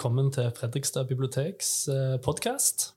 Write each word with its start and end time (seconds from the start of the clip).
velkommen 0.00 0.30
til 0.32 0.46
Fredrikstad 0.56 1.10
biblioteks 1.10 1.70
podkast. 2.24 2.94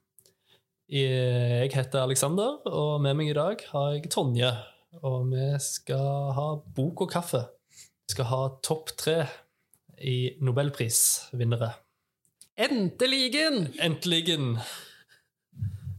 Jeg 0.87 1.67
heter 1.73 1.99
Aleksander, 1.99 2.61
og 2.63 3.01
med 3.03 3.17
meg 3.19 3.33
i 3.33 3.35
dag 3.35 3.59
har 3.73 3.89
jeg 3.97 4.07
Tonje. 4.13 4.51
Og 5.03 5.25
vi 5.33 5.49
skal 5.59 6.31
ha 6.37 6.45
bok 6.77 7.03
og 7.03 7.11
kaffe. 7.11 7.41
Vi 8.07 8.15
skal 8.15 8.29
ha 8.29 8.39
topp 8.63 8.95
tre 8.95 9.17
i 9.99 10.37
nobelprisvinnere. 10.39 11.73
Enteligen! 12.55 13.73
Enteligen. 13.83 14.55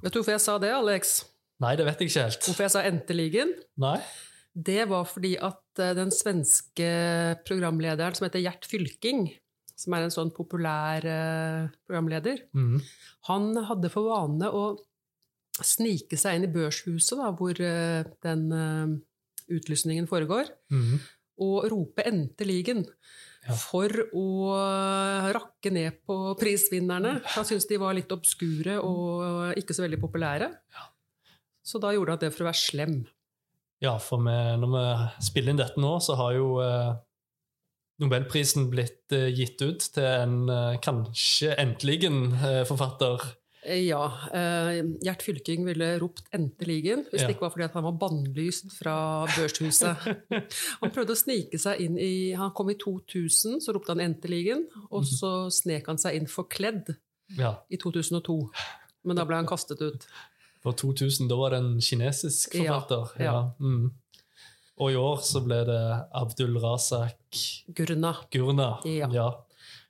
Vet 0.01 0.09
du 0.09 0.23
hvorfor 0.23 0.39
jeg 0.39 0.47
sa 0.47 0.57
det, 0.57 0.73
Alex? 0.73 1.19
Nei, 1.61 1.77
det 1.77 1.85
vet 1.85 2.01
jeg 2.01 2.15
ikke 2.15 2.29
helt. 2.31 2.49
Hvorfor 2.49 2.65
jeg 2.71 2.77
sa 2.79 2.89
enteligen? 2.89 3.53
Nei. 3.77 3.99
Det 4.57 4.89
var 4.89 5.05
fordi 5.13 5.37
at 5.37 5.85
eh, 5.85 5.97
den 6.01 6.17
svenske 6.17 6.93
programlederen 7.45 8.17
som 8.17 8.25
heter 8.31 8.41
Gjert 8.41 8.73
Fylking, 8.73 9.35
som 9.79 9.97
er 9.97 10.07
en 10.07 10.15
sånn 10.15 10.33
populær 10.35 11.05
uh, 11.09 11.67
programleder, 11.87 12.45
mm. 12.55 12.77
han 13.31 13.51
hadde 13.71 13.91
for 13.93 14.11
vane 14.13 14.51
å 14.51 14.65
snike 15.65 16.19
seg 16.19 16.39
inn 16.39 16.49
i 16.49 16.53
børshuset, 16.55 17.19
da, 17.21 17.33
hvor 17.35 17.59
uh, 17.59 18.07
den 18.27 18.47
uh, 18.55 18.95
utlysningen 19.55 20.09
foregår, 20.11 20.51
mm. 20.73 20.97
og 21.45 21.71
rope 21.73 22.07
'Enteligen' 22.07 22.87
Ja. 23.45 23.53
for 23.61 23.93
å 24.17 24.55
rakke 25.37 25.69
ned 25.69 25.99
på 26.09 26.15
prisvinnerne. 26.41 27.19
Han 27.35 27.45
syntes 27.45 27.67
de 27.69 27.77
var 27.77 27.93
litt 27.93 28.09
obskure 28.15 28.79
og 28.81 29.59
ikke 29.61 29.77
så 29.77 29.85
veldig 29.85 29.99
populære. 30.01 30.49
Ja. 30.49 30.87
Så 31.61 31.77
da 31.81 31.91
gjorde 31.93 32.15
han 32.15 32.23
det 32.23 32.31
for 32.33 32.45
å 32.45 32.49
være 32.49 32.61
slem. 32.61 32.97
Ja, 33.85 33.97
for 34.01 34.23
vi, 34.25 34.35
når 34.61 34.71
vi 34.73 34.85
spiller 35.27 35.53
inn 35.53 35.61
dette 35.61 35.81
nå, 35.81 35.97
så 36.05 36.17
har 36.19 36.37
jo 36.37 36.49
eh, 36.65 36.93
Nobelprisen 38.03 38.71
blitt 38.73 39.13
eh, 39.15 39.29
gitt 39.37 39.61
ut 39.63 39.85
til 39.95 40.03
en 40.05 40.49
eh, 40.51 40.77
kanskje. 40.83 41.55
Ja, 43.65 44.03
eh, 44.35 44.83
Gjert 45.01 45.23
Fylking 45.25 45.63
ville 45.65 45.95
ropt 46.03 46.27
'Enteligen' 46.35 47.07
hvis 47.09 47.23
Ja. 47.23 47.27
det 47.29 47.37
ikke 47.37 47.47
var 47.47 47.51
fordi 47.55 47.69
han 47.73 47.85
var 47.87 47.97
bannlyst 48.03 48.73
fra 48.77 49.25
børshuset. 49.25 49.97
Han 50.83 50.91
prøvde 50.93 51.15
å 51.15 51.17
snike 51.17 51.57
seg 51.59 51.81
inn 51.81 51.97
i 51.99 52.33
Han 52.37 52.51
kom 52.53 52.69
i 52.71 52.75
2000, 52.75 53.61
så 53.65 53.73
ropte 53.73 53.95
han 53.95 54.01
'Enteligen'. 54.05 54.67
Og 54.91 55.05
så 55.09 55.49
snek 55.51 55.87
han 55.87 55.97
seg 55.99 56.15
inn 56.17 56.27
forkledd 56.27 56.97
Ja, 57.39 57.55
i 57.71 57.77
2002. 57.81 58.51
Men 59.05 59.17
da 59.17 59.25
ble 59.25 59.37
han 59.37 59.47
kastet 59.47 59.81
ut. 59.81 60.05
For 60.63 60.73
2000, 60.73 61.29
da 61.29 61.37
var 61.37 61.51
det 61.51 61.59
en 61.63 61.81
kinesisk 61.81 62.55
Ja, 62.55 62.81
forfatter. 62.81 63.21
ja. 63.23 63.51
Mm. 63.61 63.93
Og 64.83 64.91
i 64.91 64.97
år 64.99 65.21
så 65.23 65.41
ble 65.45 65.61
det 65.69 65.81
Abdul 66.19 66.57
Razak 66.63 67.41
Gurna. 67.77 68.15
Gurna. 68.35 68.69
Ja. 68.85 69.29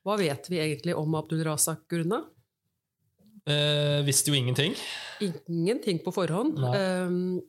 Hva 0.05 0.17
vet 0.21 0.51
vi 0.53 0.59
egentlig 0.61 0.97
om 1.01 1.15
Abdul 1.17 1.41
Razak 1.47 1.87
Gurna? 1.89 2.19
Eh, 3.49 4.01
visste 4.05 4.31
jo 4.33 4.37
ingenting. 4.37 4.75
Ingenting 5.49 5.99
på 6.05 6.13
forhånd. 6.13 6.59
Um, 6.61 7.41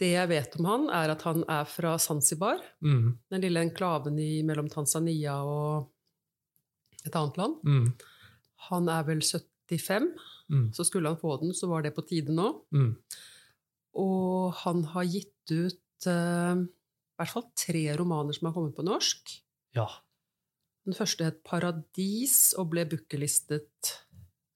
det 0.00 0.12
jeg 0.14 0.28
vet 0.30 0.54
om 0.60 0.68
han, 0.68 0.86
er 0.96 1.12
at 1.12 1.24
han 1.28 1.42
er 1.52 1.64
fra 1.68 1.94
Zanzibar. 2.00 2.60
Mm. 2.84 3.18
Den 3.32 3.44
lille 3.44 3.64
enklaven 3.66 4.16
i, 4.20 4.42
mellom 4.48 4.68
Tanzania 4.72 5.38
og 5.44 5.90
et 7.04 7.16
annet 7.16 7.36
land. 7.40 7.58
Mm. 7.64 7.90
Han 8.70 8.92
er 8.92 9.08
vel 9.08 9.24
75, 9.24 10.12
Mm. 10.50 10.72
så 10.74 10.82
skulle 10.82 11.06
han 11.06 11.14
få 11.20 11.36
den, 11.38 11.52
så 11.54 11.68
var 11.70 11.84
det 11.84 11.92
på 11.94 12.02
tide 12.02 12.32
nå. 12.34 12.48
Mm. 12.74 12.96
Og 14.02 14.48
han 14.64 14.80
har 14.96 15.04
gitt 15.06 15.52
ut 15.52 15.78
eh, 16.08 16.60
i 16.60 17.20
hvert 17.20 17.34
fall 17.34 17.48
tre 17.58 17.84
romaner 17.98 18.36
som 18.36 18.48
har 18.48 18.56
kommet 18.56 18.76
på 18.76 18.86
norsk. 18.86 19.34
Ja. 19.76 19.86
Den 20.88 20.96
første 20.96 21.26
het 21.28 21.42
'Paradis' 21.44 22.54
og 22.58 22.70
ble 22.72 22.86
bookelistet, 22.88 23.92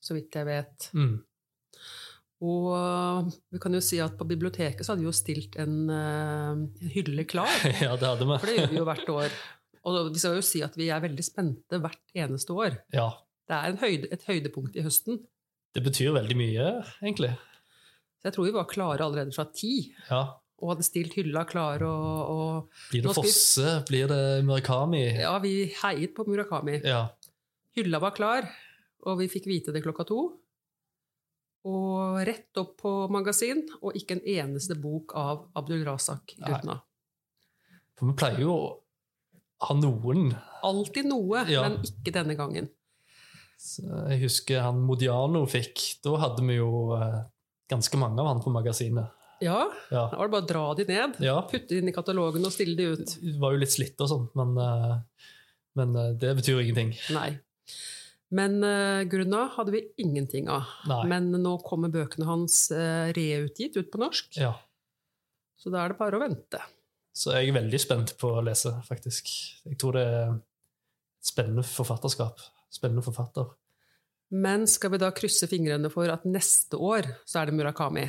så 0.01 0.17
vidt 0.17 0.35
jeg 0.35 0.49
vet. 0.49 0.89
Mm. 0.97 1.19
Og 2.45 3.33
vi 3.53 3.61
kan 3.63 3.77
jo 3.77 3.81
si 3.85 4.01
at 4.03 4.17
på 4.19 4.27
biblioteket 4.29 4.85
så 4.85 4.93
hadde 4.93 5.05
vi 5.05 5.09
jo 5.09 5.17
stilt 5.17 5.57
en, 5.61 5.91
eh, 5.91 6.51
en 6.85 6.95
hylle 6.97 7.25
klar. 7.29 7.53
ja, 7.87 7.95
det 7.97 8.09
hadde 8.09 8.27
vi. 8.27 8.39
For 8.41 8.51
det 8.51 8.57
gjør 8.59 8.73
vi 8.73 8.81
jo 8.81 8.89
hvert 8.89 9.13
år. 9.15 9.37
Og 9.85 10.13
vi 10.13 10.21
skal 10.21 10.39
jo 10.39 10.45
si 10.45 10.63
at 10.65 10.77
vi 10.81 10.89
er 10.93 11.03
veldig 11.05 11.25
spente 11.25 11.81
hvert 11.81 12.17
eneste 12.17 12.57
år. 12.57 12.79
Ja. 12.97 13.11
Det 13.45 13.57
er 13.57 13.69
en 13.69 13.81
høyde, 13.83 14.09
et 14.13 14.25
høydepunkt 14.25 14.77
i 14.81 14.85
høsten. 14.85 15.21
Det 15.75 15.83
betyr 15.85 16.15
veldig 16.17 16.37
mye, 16.39 16.69
egentlig. 17.03 17.35
Så 18.21 18.31
jeg 18.31 18.37
tror 18.37 18.47
vi 18.47 18.55
var 18.57 18.71
klare 18.71 19.05
allerede 19.05 19.35
fra 19.37 19.45
ti, 19.53 19.93
Ja. 20.09 20.23
Og 20.63 20.71
hadde 20.75 20.85
stilt 20.87 21.15
hylla 21.19 21.43
klar. 21.49 21.83
Og, 21.83 22.31
og 22.35 22.89
Blir 22.93 23.03
det 23.09 23.15
Fosse? 23.17 23.65
vi-? 23.65 23.85
Blir 23.91 24.09
det 24.13 24.21
Murakami? 24.47 25.05
ja, 25.21 25.35
vi 25.43 25.55
heiet 25.83 26.15
på 26.17 26.25
Murakami. 26.29 26.81
Ja. 26.85 27.09
Hylla 27.77 27.99
var 28.01 28.15
klar, 28.15 28.47
og 29.05 29.19
vi 29.19 29.27
fikk 29.29 29.47
vite 29.51 29.73
det 29.75 29.83
klokka 29.85 30.07
to. 30.09 30.21
Og 31.65 32.19
rett 32.29 32.59
opp 32.61 32.75
på 32.83 32.91
magasin, 33.13 33.63
og 33.81 33.97
ikke 33.97 34.19
en 34.19 34.25
eneste 34.29 34.77
bok 34.77 35.15
av 35.17 35.47
Abdul 35.57 35.85
Razak 35.87 36.35
Nei. 36.39 36.51
Gurna. 36.51 36.79
For 37.97 38.11
vi 38.11 38.17
pleier 38.21 38.43
jo 38.45 38.53
å 38.53 38.67
ha 39.65 39.77
noen. 39.79 40.35
Alltid 40.67 41.09
noe, 41.09 41.45
Ja. 41.49 41.63
men 41.69 41.79
ikke 41.89 42.13
denne 42.13 42.37
gangen. 42.37 42.69
Så 43.59 43.83
jeg 44.11 44.21
husker 44.27 44.61
han 44.61 44.83
Modiano 44.85 45.47
fikk. 45.49 46.03
Da 46.05 46.17
hadde 46.21 46.45
vi 46.45 46.59
jo 46.59 46.93
eh, 46.99 47.23
ganske 47.71 47.97
mange 47.97 48.21
av 48.21 48.27
han 48.29 48.43
på 48.45 48.53
magasinet. 48.53 49.09
Ja, 49.43 49.71
Ja. 49.91 50.09
da 50.11 50.17
var 50.17 50.29
det 50.29 50.33
bare 50.33 50.43
å 50.45 50.49
dra 50.49 50.75
de 50.75 50.85
ned. 50.85 51.17
ja. 51.21 51.41
Putte 51.51 51.69
de 51.69 51.79
inn 51.79 51.89
i 51.89 51.93
katalogen 51.93 52.45
og 52.47 52.53
stille 52.53 52.77
de 52.77 52.85
ut. 52.95 53.17
Det 53.21 53.39
var 53.41 53.53
jo 53.53 53.59
litt 53.59 53.73
slitt 53.75 54.01
og 54.01 54.09
sånn, 54.09 54.29
men, 54.35 54.57
eh, 54.59 54.99
men 55.77 55.97
eh, 55.97 56.13
det 56.15 56.37
betyr 56.37 56.61
ingenting. 56.63 56.95
Nei. 57.15 57.39
Men 58.35 58.57
uh, 58.65 59.05
Grunna 59.07 59.45
hadde 59.55 59.71
vi 59.71 59.81
ingenting 60.03 60.49
av. 60.51 60.65
Nei. 60.91 61.05
Men 61.07 61.29
nå 61.31 61.53
kommer 61.63 61.89
bøkene 61.93 62.27
hans 62.27 62.65
uh, 62.75 63.13
reutgitt 63.15 63.77
ut 63.77 63.93
på 63.93 64.01
norsk, 64.01 64.37
Ja. 64.41 64.55
så 65.61 65.71
da 65.71 65.85
er 65.85 65.93
det 65.93 65.99
bare 66.01 66.19
å 66.19 66.23
vente. 66.25 66.59
Så 67.15 67.31
jeg 67.37 67.53
er 67.53 67.61
veldig 67.61 67.79
spent 67.79 68.17
på 68.19 68.33
å 68.35 68.43
lese, 68.43 68.73
faktisk. 68.89 69.29
Jeg 69.69 69.79
tror 69.79 69.93
det 69.95 70.03
er 70.09 70.33
spennende 71.23 71.63
forfatterskap. 71.63 72.41
Spennende 72.75 73.05
forfatter. 73.07 73.53
Men 74.35 74.67
skal 74.67 74.91
vi 74.91 74.99
da 74.99 75.13
krysse 75.15 75.47
fingrene 75.47 75.93
for 75.93 76.11
at 76.11 76.25
neste 76.27 76.75
år 76.75 77.07
så 77.25 77.39
er 77.43 77.47
det 77.53 77.55
Murakami? 77.55 78.09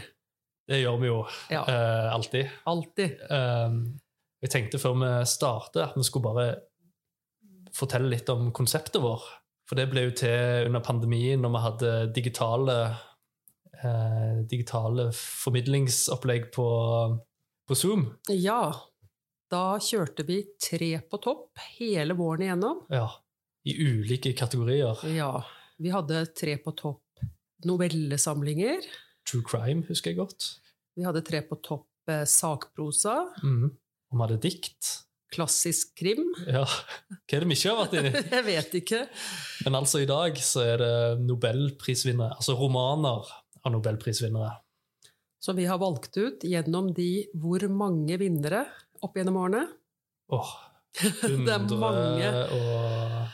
Det 0.68 0.80
gjør 0.82 1.00
vi 1.02 1.08
jo 1.12 1.20
Ja, 1.54 1.62
eh, 1.70 2.14
alltid. 2.14 2.50
alltid. 2.66 3.20
Eh, 3.30 3.76
jeg 4.46 4.50
tenkte 4.54 4.80
før 4.82 4.96
vi 5.02 5.10
startet 5.30 5.82
at 5.84 5.96
vi 5.98 6.04
skulle 6.04 6.26
bare 6.34 6.48
fortelle 7.76 8.10
litt 8.10 8.30
om 8.30 8.52
konseptet 8.56 9.02
vår. 9.04 9.22
For 9.70 9.76
det 9.80 9.90
ble 9.92 10.08
jo 10.08 10.12
til 10.16 10.68
under 10.70 10.80
pandemien, 10.86 11.42
når 11.42 11.54
vi 11.56 11.62
hadde 11.66 11.94
digitale, 12.14 12.76
eh, 13.84 14.42
digitale 14.50 15.10
formidlingsopplegg 15.16 16.52
på, 16.54 16.68
på 17.68 17.76
Zoom. 17.78 18.08
Ja, 18.30 18.72
da 19.52 19.64
kjørte 19.82 20.26
vi 20.26 20.44
tre 20.62 20.92
på 21.10 21.20
topp 21.22 21.58
hele 21.80 22.14
våren 22.18 22.46
igjennom. 22.46 22.84
Ja, 22.94 23.08
I 23.66 23.74
ulike 23.82 24.34
kategorier. 24.38 25.02
Ja, 25.16 25.44
vi 25.82 25.90
hadde 25.94 26.26
tre 26.38 26.58
på 26.62 26.74
topp 26.78 27.02
novellesamlinger. 27.66 28.86
True 29.26 29.46
crime 29.46 29.86
husker 29.90 30.14
jeg 30.14 30.20
godt. 30.20 30.52
Vi 30.96 31.06
hadde 31.06 31.24
tre 31.26 31.42
på 31.46 31.58
topp 31.66 32.12
eh, 32.12 32.24
sakprosa. 32.30 33.18
Mm. 33.44 33.72
Og 33.74 34.18
vi 34.20 34.24
hadde 34.24 34.42
dikt. 34.44 34.92
Klassisk 35.36 35.96
krim. 36.00 36.28
Ja. 36.48 36.64
Hva 36.64 37.38
er 37.40 37.44
det 37.44 37.50
vi 37.50 37.58
ikke 37.58 37.72
har 37.74 37.80
vært 37.82 37.96
inni? 38.00 38.12
Jeg 38.38 38.46
vet 38.46 38.76
ikke. 38.80 39.00
Men 39.66 39.80
altså 39.82 40.04
i 40.04 40.08
dag 40.08 40.38
så 40.40 40.62
er 40.64 40.84
det 40.84 40.94
nobelprisvinnere, 41.26 42.38
altså 42.38 42.56
romaner 42.60 43.26
av 43.66 43.74
nobelprisvinnere. 43.74 44.54
Som 45.44 45.58
vi 45.60 45.66
har 45.68 45.82
valgt 45.82 46.16
ut 46.18 46.46
gjennom 46.46 46.94
de 46.96 47.26
hvor 47.42 47.66
mange 47.74 48.16
vinnere 48.22 48.64
opp 49.04 49.18
gjennom 49.18 49.42
årene. 49.42 49.66
Åh, 50.34 50.54
Det 51.02 51.52
er 51.52 51.66
mange. 51.76 52.30
og 52.56 53.34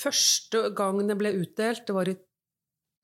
Første 0.00 0.70
gang 0.76 1.00
det 1.08 1.16
ble 1.18 1.32
utdelt, 1.40 1.86
det 1.88 1.96
var 1.96 2.10
i 2.10 2.16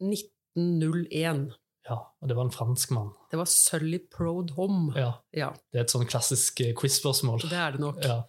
1901. 0.05 1.47
Ja, 1.87 1.97
og 2.21 2.29
det 2.29 2.35
var 2.35 2.49
en 2.49 2.55
franskmann. 2.55 3.12
Det 3.31 3.38
var 3.38 3.47
Sully 3.50 4.00
Prodhom. 4.11 4.88
Ja, 4.99 5.12
Ja, 5.37 5.53
det 5.73 5.79
er 5.79 5.85
et 5.85 5.93
sånn 5.94 6.09
klassisk 6.09 6.61
eh, 6.65 6.73
quiz-spørsmål. 6.75 7.44
det 7.47 7.61
er 7.62 7.77
det 7.77 7.83
nok. 7.85 8.00
Ja, 8.03 8.23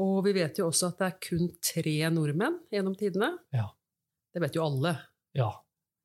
Og 0.00 0.24
vi 0.24 0.32
vet 0.36 0.58
jo 0.60 0.70
også 0.70 0.90
at 0.92 0.98
det 1.00 1.06
er 1.10 1.18
kun 1.28 1.50
tre 1.64 1.94
nordmenn 2.12 2.58
gjennom 2.72 2.96
tidene. 2.96 3.34
Ja. 3.52 3.68
Det 4.32 4.42
vet 4.44 4.56
jo 4.56 4.64
alle. 4.66 4.96
ja. 5.36 5.52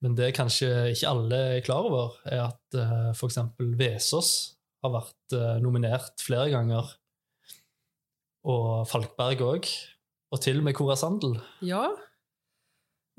Men 0.02 0.16
det 0.18 0.32
kanskje 0.34 0.68
ikke 0.96 1.10
alle 1.12 1.38
er 1.60 1.60
klar 1.62 1.86
over, 1.86 2.16
er 2.26 2.40
at 2.48 2.74
uh, 2.74 3.12
f.eks. 3.14 3.36
Vesaas 3.78 4.32
har 4.82 4.90
vært 4.96 5.36
uh, 5.38 5.60
nominert 5.62 6.18
flere 6.26 6.48
ganger. 6.50 6.88
Og 8.50 8.88
Falkberg 8.90 9.44
òg. 9.46 9.70
Og 10.34 10.42
til 10.42 10.58
og 10.58 10.66
med 10.66 10.74
Cora 10.74 10.96
Sandel. 10.98 11.36
Ja. 11.62 11.84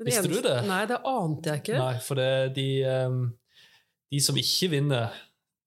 Visste 0.05 0.29
du 0.31 0.39
det? 0.45 0.57
Nei, 0.67 0.81
det 0.89 0.99
ante 1.09 1.49
jeg 1.53 1.61
ikke. 1.63 1.77
Nei, 1.79 1.95
for 2.05 2.19
det, 2.19 2.29
de, 2.55 2.67
ehm, 2.87 3.19
de 4.13 4.19
som 4.23 4.37
ikke 4.39 4.69
vinner, 4.73 5.13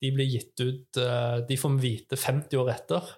de 0.03 0.11
blir 0.13 0.29
gitt 0.29 0.61
ut 0.61 0.99
eh, 1.01 1.39
De 1.49 1.57
får 1.57 1.77
vite 1.81 2.17
50 2.21 2.59
år 2.61 2.71
etter. 2.75 3.13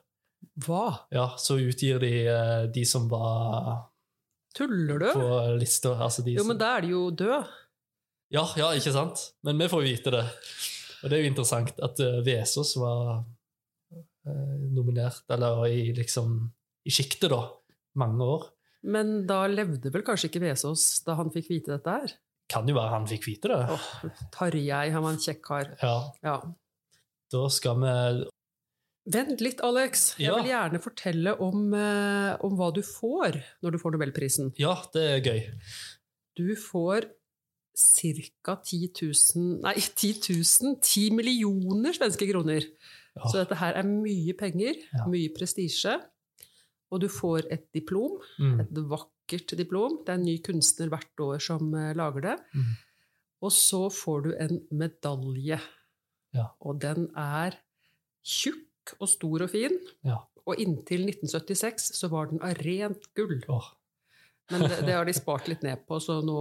Hva? 0.64 0.84
Ja, 1.14 1.32
Så 1.38 1.56
utgir 1.58 1.98
de 2.02 2.12
eh, 2.30 2.66
de 2.74 2.84
som 2.86 3.08
var 3.10 3.88
Tuller 4.54 4.98
du? 5.02 5.08
på 5.12 5.58
lista. 5.58 5.96
Altså 5.98 6.22
de 6.24 6.32
Jo, 6.36 6.42
som- 6.42 6.48
men 6.54 6.58
da 6.58 6.76
er 6.76 6.80
de 6.86 6.88
jo 6.94 7.10
døde. 7.10 7.40
Ja, 8.30 8.44
ja, 8.56 8.70
ikke 8.76 8.92
sant? 8.92 9.32
Men 9.42 9.58
vi 9.58 9.68
får 9.72 9.82
vite 9.86 10.10
det. 10.12 10.24
Og 11.02 11.10
det 11.10 11.16
er 11.18 11.22
jo 11.22 11.30
interessant 11.30 11.78
at 11.80 12.00
uh, 12.02 12.18
Vesaas 12.26 12.74
var 12.76 13.24
eh, 13.94 14.56
nominert, 14.74 15.22
eller 15.30 15.62
i 15.70 15.92
liksom 15.96 16.34
i 16.84 16.90
sjiktet, 16.90 17.30
da, 17.30 17.38
mange 17.96 18.24
år. 18.24 18.48
Men 18.84 19.26
da 19.26 19.46
levde 19.50 19.90
vel 19.92 20.02
kanskje 20.06 20.28
ikke 20.30 20.40
Vesaas 20.44 21.02
da 21.04 21.14
han 21.18 21.30
fikk 21.34 21.48
vite 21.50 21.72
dette 21.74 21.90
her? 21.90 22.12
Kan 22.48 22.68
jo 22.70 22.74
være 22.78 22.94
han 22.94 23.06
fikk 23.10 23.26
vite 23.26 23.48
det. 23.50 23.58
Åh, 23.74 23.88
Tarjei, 24.32 24.90
han 24.94 25.02
var 25.02 25.10
en 25.16 25.18
kjekk 25.20 25.42
kar. 25.44 25.72
Ja, 25.82 25.96
Ja. 26.22 26.36
da 27.32 27.48
skal 27.48 27.76
vi 27.82 28.26
Vent 29.08 29.40
litt, 29.40 29.60
Alex. 29.64 30.14
Jeg 30.18 30.28
Ja. 30.28 30.34
vil 30.36 30.50
gjerne 30.50 30.80
fortelle 30.84 31.32
om, 31.40 31.72
eh, 31.72 32.36
om 32.44 32.56
hva 32.58 32.72
du 32.74 32.82
får 32.82 33.42
når 33.62 33.70
du 33.72 33.78
får 33.78 33.92
Nobelprisen. 33.92 34.52
Ja, 34.58 34.74
det 34.92 35.02
er 35.02 35.20
gøy. 35.32 35.50
Du 36.36 36.54
får 36.54 37.06
ca. 37.74 38.56
10 38.62 38.90
000 39.00 39.62
Nei, 39.62 39.74
10 39.74 40.12
000 40.34 40.76
10 40.82 41.10
millioner 41.10 41.92
svenske 41.96 42.28
kroner. 42.30 42.60
Ja. 43.16 43.22
Så 43.30 43.32
dette 43.40 43.56
her 43.56 43.72
er 43.74 43.82
mye 43.84 44.32
penger, 44.36 44.74
mye 45.08 45.28
prestisje. 45.34 45.96
Og 46.92 47.00
du 47.02 47.08
får 47.12 47.46
et 47.52 47.66
diplom, 47.74 48.18
Mm. 48.38 48.60
et 48.60 48.70
vakkert 48.88 49.56
diplom. 49.58 49.98
Det 50.06 50.12
er 50.14 50.18
en 50.18 50.24
ny 50.24 50.38
kunstner 50.42 50.88
hvert 50.88 51.20
år 51.20 51.38
som 51.40 51.74
eh, 51.74 51.92
lager 51.94 52.20
det. 52.22 52.36
Mm. 52.54 52.70
Og 53.42 53.52
så 53.52 53.82
får 53.92 54.22
du 54.24 54.30
en 54.40 54.60
medalje. 54.72 55.60
Ja. 56.34 56.46
Og 56.60 56.80
den 56.80 57.10
er 57.16 57.54
tjukk 58.24 58.94
og 59.00 59.08
stor 59.08 59.44
og 59.44 59.50
fin. 59.52 59.76
Ja. 60.04 60.18
Og 60.48 60.56
inntil 60.58 61.04
1976 61.06 61.90
så 61.98 62.08
var 62.10 62.30
den 62.30 62.40
av 62.42 62.56
rent 62.64 63.04
gull. 63.14 63.42
Oh. 63.52 63.68
Men 64.50 64.64
det, 64.64 64.78
det 64.86 64.94
har 64.96 65.04
de 65.04 65.12
spart 65.12 65.48
litt 65.48 65.62
ned 65.62 65.82
på, 65.86 65.98
så 66.00 66.22
nå, 66.24 66.38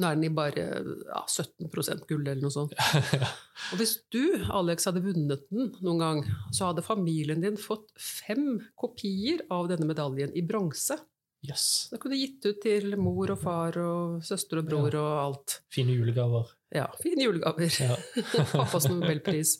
nå 0.00 0.08
er 0.08 0.16
den 0.18 0.26
i 0.26 0.32
bare 0.34 0.64
ja, 1.06 1.22
17% 1.28 2.06
gull 2.08 2.24
eller 2.24 2.40
noe 2.42 2.54
sånt. 2.54 2.74
Og 3.70 3.80
hvis 3.80 3.98
du, 4.12 4.22
Alex, 4.56 4.88
hadde 4.88 5.04
vunnet 5.04 5.46
den 5.52 5.70
noen 5.84 6.02
gang, 6.02 6.22
så 6.56 6.70
hadde 6.70 6.84
familien 6.86 7.44
din 7.44 7.60
fått 7.60 7.90
fem 8.00 8.58
kopier 8.80 9.44
av 9.52 9.68
denne 9.70 9.88
medaljen 9.90 10.32
i 10.36 10.44
bronse. 10.46 10.98
Yes. 11.46 11.88
Da 11.92 11.96
kunne 11.96 12.18
du 12.18 12.20
gitt 12.20 12.44
ut 12.44 12.58
til 12.60 12.96
mor 13.00 13.32
og 13.32 13.38
far 13.40 13.76
og 13.80 14.24
søster 14.24 14.60
og 14.60 14.66
bror 14.68 14.96
og 15.00 15.12
alt. 15.22 15.60
Fine 15.72 15.94
julegaver. 15.96 16.50
Ja, 16.74 16.90
fine 17.00 17.24
julegaver. 17.24 17.70
Ja. 17.80 17.96
Pappas 18.52 18.88
nobelpris. 18.90 19.56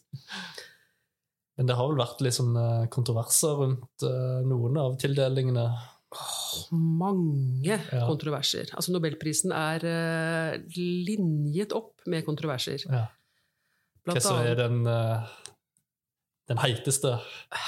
Men 1.56 1.68
det 1.68 1.76
har 1.76 1.88
vel 1.88 2.00
vært 2.00 2.20
litt 2.24 2.36
sånn 2.36 2.54
eh, 2.56 2.84
kontroverser 2.92 3.56
rundt 3.62 4.04
eh, 4.06 4.36
noen 4.48 4.76
av 4.80 4.94
tildelingene. 5.00 5.64
Mange 6.72 7.76
Ja. 7.92 8.06
kontroverser. 8.08 8.70
Altså 8.74 8.92
Nobelprisen 8.92 9.52
er 9.54 9.84
uh, 9.86 10.56
linjet 10.76 11.72
opp 11.76 12.00
med 12.10 12.24
kontroverser. 12.26 12.82
Ja. 12.90 13.06
Blant 14.04 14.22
Hva 14.24 14.40
er 14.48 14.56
den, 14.58 14.80
uh, 14.86 15.28
den 16.50 16.58
heiteste? 16.62 17.16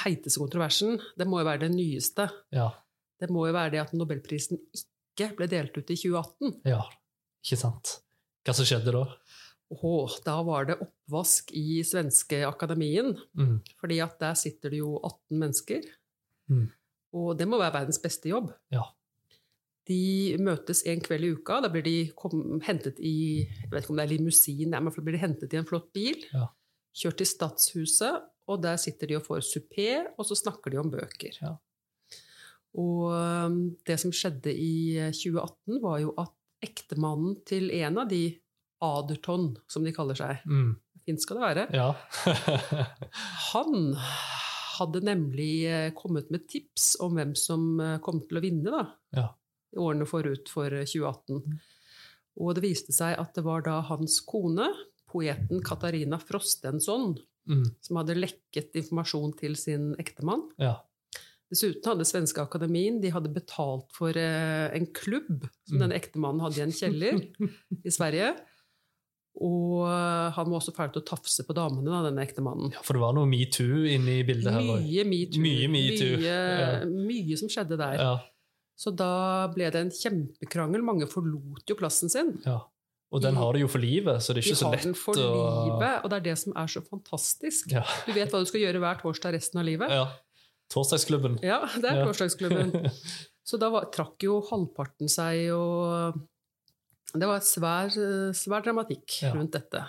heiteste 0.05 0.41
kontroversen, 0.43 0.99
det 1.19 1.27
må 1.29 1.39
jo 1.43 1.47
være 1.47 1.67
den 1.69 1.77
nyeste. 1.79 2.29
Ja. 2.53 2.71
Det 3.21 3.31
må 3.31 3.47
jo 3.47 3.53
være 3.55 3.71
det 3.77 3.81
at 3.85 3.93
Nobelprisen 3.95 4.59
ikke 4.75 5.35
ble 5.39 5.47
delt 5.47 5.77
ut 5.79 5.91
i 5.91 5.97
2018. 5.97 6.61
ja. 6.67 6.83
Ikke 7.43 7.59
sant? 7.59 7.97
Hva 8.47 8.53
som 8.55 8.67
skjedde 8.67 8.93
da? 8.95 9.01
Åh, 9.83 10.13
da 10.25 10.37
var 10.47 10.65
det 10.69 10.77
oppvask 10.83 11.51
i 11.59 11.81
svenske 11.83 12.43
akademien, 12.47 13.17
Mm. 13.35 13.57
fordi 13.81 13.99
at 14.05 14.19
der 14.21 14.35
sitter 14.35 14.71
det 14.71 14.79
jo 14.79 15.01
18 15.03 15.39
mennesker. 15.41 15.83
Mm. 16.49 16.69
Og 17.13 17.37
det 17.39 17.47
må 17.49 17.59
være 17.61 17.75
verdens 17.81 18.01
beste 18.03 18.31
jobb. 18.31 18.51
Ja. 18.73 18.87
De 19.91 20.37
møtes 20.39 20.85
en 20.87 21.01
kveld 21.05 21.27
i 21.27 21.33
uka. 21.35 21.59
Da 21.65 21.69
blir 21.73 21.83
de 21.85 21.97
kom, 22.17 22.61
hentet 22.65 23.01
i 23.03 23.43
jeg 23.43 23.71
vet 23.73 23.83
ikke 23.83 23.93
om 23.95 23.99
det 24.01 24.05
er 24.07 24.13
limousin, 24.15 24.71
men 24.77 24.93
blir 24.95 25.17
de 25.19 25.23
hentet 25.25 25.53
i 25.53 25.59
en 25.61 25.67
flott 25.69 25.91
bil. 25.97 26.23
Ja. 26.33 26.47
Kjørt 26.97 27.19
til 27.21 27.27
Stadshuset, 27.29 28.23
og 28.49 28.63
der 28.63 28.77
sitter 28.81 29.09
de 29.11 29.17
og 29.19 29.25
får 29.27 29.43
supé, 29.49 29.89
og 30.19 30.27
så 30.29 30.37
snakker 30.39 30.71
de 30.73 30.81
om 30.81 30.91
bøker. 30.93 31.37
Ja. 31.43 31.55
Og 32.79 33.11
um, 33.13 33.59
det 33.85 33.99
som 34.01 34.13
skjedde 34.15 34.53
i 34.55 34.97
2018, 35.13 35.81
var 35.83 35.99
jo 36.01 36.15
at 36.21 36.33
ektemannen 36.65 37.37
til 37.49 37.69
en 37.83 37.99
av 38.05 38.09
de 38.09 38.23
Aderton, 38.83 39.51
som 39.69 39.85
de 39.85 39.93
kaller 39.95 40.17
seg, 40.19 40.41
Mm. 40.47 40.77
fint 41.05 41.21
skal 41.23 41.37
det 41.39 41.43
være, 41.43 41.67
Ja. 41.75 41.91
han 43.53 43.97
hadde 44.79 45.01
nemlig 45.05 45.65
eh, 45.69 45.91
kommet 45.97 46.31
med 46.31 46.47
tips 46.49 46.97
om 47.05 47.15
hvem 47.19 47.35
som 47.39 47.81
eh, 47.81 47.99
kom 48.05 48.21
til 48.27 48.39
å 48.39 48.43
vinne 48.45 48.71
da, 48.73 48.85
Ja. 49.17 49.27
i 49.75 49.79
årene 49.81 50.07
forut 50.09 50.49
for 50.53 50.67
eh, 50.73 50.85
2018. 50.85 51.43
Og 52.41 52.55
det 52.57 52.63
viste 52.65 52.93
seg 52.97 53.19
at 53.21 53.35
det 53.37 53.45
var 53.45 53.63
da 53.67 53.81
hans 53.83 54.21
kone, 54.25 54.71
poeten 55.13 55.61
Katarina 55.65 56.19
Frostensson, 56.23 57.19
Mm. 57.43 57.65
som 57.83 57.97
hadde 57.99 58.15
lekket 58.15 58.77
informasjon 58.79 59.33
til 59.37 59.57
sin 59.59 59.97
ektemann. 59.99 60.45
ja. 60.63 60.77
Dessuten 61.51 61.83
hadde 61.85 62.05
Svenske 62.07 62.39
Akademien 62.41 63.01
de 63.03 63.11
hadde 63.11 63.29
betalt 63.35 63.91
for 63.93 64.17
en 64.17 64.87
klubb 64.95 65.43
som 65.67 65.77
Mm. 65.77 65.81
denne 65.83 65.99
ektemannen 65.99 66.41
hadde 66.41 66.59
i 66.59 66.63
en 66.63 66.71
kjeller 66.73 67.19
i 67.85 67.91
Sverige. 67.91 68.37
Og 69.41 69.87
eh, 69.89 70.27
han 70.37 70.51
var 70.51 70.59
også 70.59 70.75
ferdig 70.77 70.99
til 70.99 71.03
å 71.05 71.09
tafse 71.15 71.45
på 71.49 71.55
damene, 71.57 71.89
da, 71.89 72.03
denne 72.11 72.25
ektemannen. 72.27 72.75
ja. 72.75 72.83
For 72.85 72.99
det 72.99 73.01
var 73.05 73.15
noe 73.17 73.29
metoo 73.31 73.87
inne 73.89 74.19
i 74.21 74.27
bildet 74.29 74.53
her. 74.53 74.67
Mye 74.67 75.07
metoo. 75.09 75.41
Mye 75.41 75.71
metoo, 75.73 76.19
Mye, 76.21 76.35
ja. 76.61 76.83
mye 76.91 77.39
som 77.41 77.49
skjedde 77.53 77.79
der. 77.81 77.97
Ja. 78.03 78.13
Så 78.77 78.93
da 78.97 79.47
ble 79.55 79.71
det 79.73 79.81
en 79.87 79.91
kjempekrangel. 79.95 80.83
Mange 80.85 81.07
forlot 81.09 81.65
jo 81.71 81.79
plassen 81.81 82.13
sin. 82.13 82.35
ja. 82.45 82.61
Og 83.13 83.21
den 83.21 83.37
har 83.37 83.53
de 83.53 83.61
jo 83.61 83.67
for 83.69 83.77
livet, 83.77 84.23
så 84.25 84.33
det 84.33 84.41
er 84.41 84.47
De 84.47 84.49
ikke 84.55 84.57
så 84.57 84.69
har 84.71 84.73
lett 84.79 84.85
den 84.87 84.95
for 84.97 85.19
å 85.21 85.25
livet, 85.67 85.99
og 86.01 86.07
det 86.09 86.17
er 86.17 86.23
det 86.31 86.37
som 86.41 86.55
er 86.57 86.71
så 86.73 86.81
fantastisk. 86.81 87.69
Ja. 87.75 87.83
Du 88.07 88.15
vet 88.17 88.33
hva 88.33 88.39
du 88.41 88.47
skal 88.49 88.63
gjøre 88.63 88.81
hver 88.81 89.03
torsdag 89.03 89.35
resten 89.37 89.61
av 89.61 89.67
livet. 89.69 89.93
ja. 89.93 90.07
Torsdagsklubben. 90.73 91.35
Ja, 91.45 91.59
det 91.77 91.91
er 91.91 92.07
torsdagsklubben. 92.07 92.71
Så 93.49 93.59
da 93.61 93.69
var, 93.75 93.91
trakk 93.93 94.23
jo 94.25 94.39
halvparten 94.49 95.11
seg, 95.13 95.51
og 95.53 96.17
det 97.15 97.27
var 97.29 97.41
svær, 97.45 97.91
svær 98.35 98.63
dramatikk 98.65 99.19
Ja. 99.23 99.33
rundt 99.35 99.53
dette. 99.53 99.83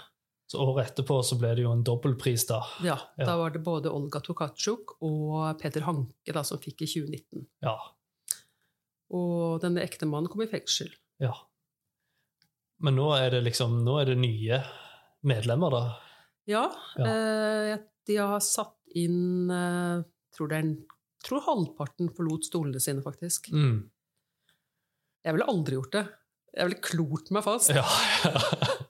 Så 0.50 0.60
året 0.60 0.92
etterpå 0.92 1.22
så 1.26 1.38
ble 1.40 1.56
det 1.56 1.64
jo 1.64 1.72
en 1.72 1.84
dobbeltpris, 1.84 2.46
da. 2.48 2.60
Ja, 2.84 2.98
Ja. 3.18 3.26
Da 3.26 3.38
var 3.38 3.50
det 3.52 3.64
både 3.64 3.90
Olga 3.90 4.20
Tokatsjuk 4.20 4.98
og 5.02 5.58
Peter 5.60 5.82
Hanke 5.82 6.34
da, 6.36 6.44
som 6.44 6.60
fikk 6.60 6.82
i 6.84 6.86
2019. 6.86 7.48
Ja. 7.64 7.78
Og 9.14 9.62
denne 9.64 9.82
ektemannen 9.86 10.30
kom 10.30 10.42
i 10.42 10.48
fengsel. 10.52 10.92
ja. 11.20 11.34
Men 12.84 12.96
nå 12.98 13.14
er 13.16 13.30
det 13.32 13.44
liksom 13.46 13.78
Nå 13.86 13.94
er 14.02 14.06
det 14.10 14.18
nye 14.20 14.58
medlemmer, 15.24 15.72
da. 15.72 15.84
Ja, 16.46 16.66
Ja. 16.98 17.06
Eh, 17.06 17.78
de 18.06 18.16
har 18.18 18.40
satt 18.44 18.76
inn 18.94 19.50
eh, 19.50 20.04
tror 20.36 20.50
det 20.50 20.58
er 20.58 20.64
en, 20.66 20.86
tror 21.24 21.40
halvparten 21.46 22.10
forlot 22.14 22.44
stolene 22.44 22.82
sine, 22.82 23.02
faktisk. 23.02 23.48
Mm. 23.54 23.90
Jeg 25.24 25.34
ville 25.38 25.48
aldri 25.48 25.78
gjort 25.78 25.92
det. 25.94 26.04
Jeg 26.54 26.70
ville 26.70 26.82
klort 26.86 27.32
meg 27.34 27.46
fast. 27.46 27.74
Ja. 27.74 27.86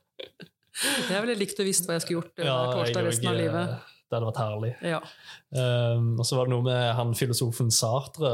Jeg 0.83 1.21
ville 1.23 1.35
likt 1.37 1.59
å 1.61 1.65
visst 1.65 1.85
hva 1.87 1.95
jeg 1.95 2.03
skulle 2.03 2.17
gjort 2.17 2.41
eh, 2.41 2.47
ja 2.47 2.55
torsdag 2.73 3.03
jeg 3.03 3.07
resten 3.07 3.29
av 3.29 3.35
eh, 3.37 3.41
livet. 3.43 3.91
Det 4.09 4.17
hadde 4.17 4.27
vært 4.27 4.39
herlig. 4.41 4.71
Ja. 4.89 4.99
Um, 5.53 6.07
og 6.17 6.25
så 6.27 6.37
var 6.37 6.49
det 6.49 6.53
noe 6.55 6.65
med 6.65 6.81
han 6.97 7.13
filosofen 7.17 7.69
Sartre. 7.73 8.31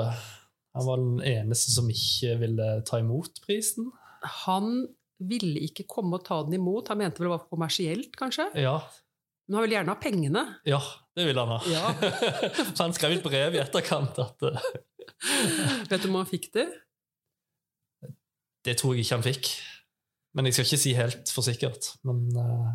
Han 0.78 0.88
var 0.88 1.02
den 1.04 1.20
eneste 1.28 1.74
som 1.76 1.90
ikke 1.92 2.38
ville 2.42 2.70
ta 2.88 3.02
imot 3.04 3.42
prisen. 3.44 3.92
Han 4.46 4.88
ville 5.20 5.62
ikke 5.68 5.86
komme 5.92 6.18
og 6.18 6.26
ta 6.26 6.40
den 6.48 6.58
imot. 6.58 6.90
Han 6.92 7.02
mente 7.04 7.22
vel 7.22 7.30
det 7.30 7.36
var 7.36 7.46
kommersielt, 7.52 8.16
kanskje? 8.18 8.48
Ja, 8.64 8.80
Men 9.50 9.60
han 9.60 9.66
ville 9.68 9.78
gjerne 9.80 9.96
ha 9.96 10.02
pengene. 10.08 10.46
ja 10.70 10.82
det 11.20 11.26
ville 11.28 11.44
han 11.44 11.50
ha. 11.52 11.62
Ja. 11.68 11.90
Han 12.80 12.94
skrev 12.96 13.18
et 13.18 13.24
brev 13.26 13.56
i 13.58 13.60
etterkant 13.60 14.20
at 14.24 14.46
uh, 14.48 14.68
Vet 15.90 16.00
du 16.00 16.08
om 16.08 16.16
han 16.22 16.30
fikk 16.30 16.46
det? 16.56 16.70
Det 18.66 18.78
tror 18.80 18.96
jeg 18.96 19.06
ikke 19.06 19.18
han 19.20 19.26
fikk. 19.26 19.50
Men 20.38 20.46
jeg 20.46 20.54
skal 20.58 20.68
ikke 20.68 20.82
si 20.84 20.94
helt 20.98 21.32
for 21.34 21.46
sikkert. 21.48 21.92
Men 22.06 22.26
uh, 22.38 22.74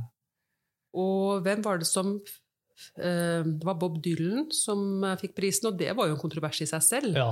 Og 0.98 1.42
hvem 1.44 1.62
var 1.64 1.78
det 1.78 1.86
som 1.86 2.16
uh, 2.18 3.42
Det 3.46 3.66
var 3.68 3.78
Bob 3.78 4.00
Dylan 4.04 4.48
som 4.54 5.04
eh, 5.06 5.18
fikk 5.20 5.36
prisen, 5.38 5.70
og 5.70 5.78
det 5.78 5.92
var 5.96 6.08
jo 6.10 6.16
en 6.16 6.22
kontrovers 6.24 6.60
i 6.64 6.70
seg 6.70 6.82
selv. 6.82 7.18
ja. 7.20 7.30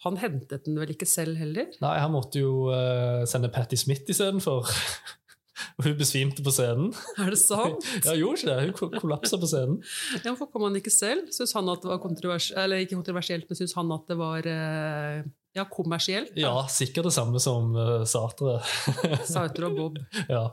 Han 0.00 0.16
hentet 0.16 0.64
den 0.64 0.78
vel 0.80 0.94
ikke 0.94 1.04
selv 1.04 1.36
heller? 1.36 1.66
Nei, 1.82 1.96
han 2.00 2.12
måtte 2.14 2.40
jo 2.40 2.70
uh, 2.72 3.20
sende 3.28 3.50
Patti 3.52 3.76
Smith 3.76 4.08
istedenfor. 4.08 4.64
Og 5.76 5.84
hun 5.84 5.98
besvimte 5.98 6.40
på 6.40 6.52
scenen. 6.56 6.94
Er 7.20 7.28
det 7.34 7.36
sant? 7.42 7.84
Ja, 8.06 8.14
gjorde 8.16 8.38
ikke 8.40 8.48
det? 8.48 8.62
Hun 8.64 8.72
ko- 8.78 8.88
kollapsa 9.02 9.36
på 9.36 9.50
scenen. 9.50 9.76
Ja, 10.24 10.30
Hvorfor 10.30 10.48
kom 10.54 10.64
han 10.64 10.78
ikke 10.80 10.92
selv? 10.94 11.28
Syns 11.36 11.52
han 11.52 11.68
at 11.68 11.84
det 11.84 11.90
var 11.92 12.00
kontrovers 12.00 12.48
eller 12.56 12.80
ikke 12.80 12.96
kontroversielt, 12.96 13.44
men 13.50 13.60
syns 13.60 13.76
han 13.76 13.92
at 13.92 14.08
det 14.08 14.16
var 14.22 14.48
eh, 14.48 15.20
ja, 15.56 15.64
kommersielt? 15.70 16.32
da? 16.34 16.40
Ja, 16.44 16.54
sikkert 16.70 17.08
det 17.10 17.14
samme 17.16 17.40
som 17.42 17.74
uh, 17.76 18.04
Sartre. 18.08 18.58
Sartre 19.34 19.70
og 19.70 19.76
Bob. 19.78 20.00
ja. 20.28 20.44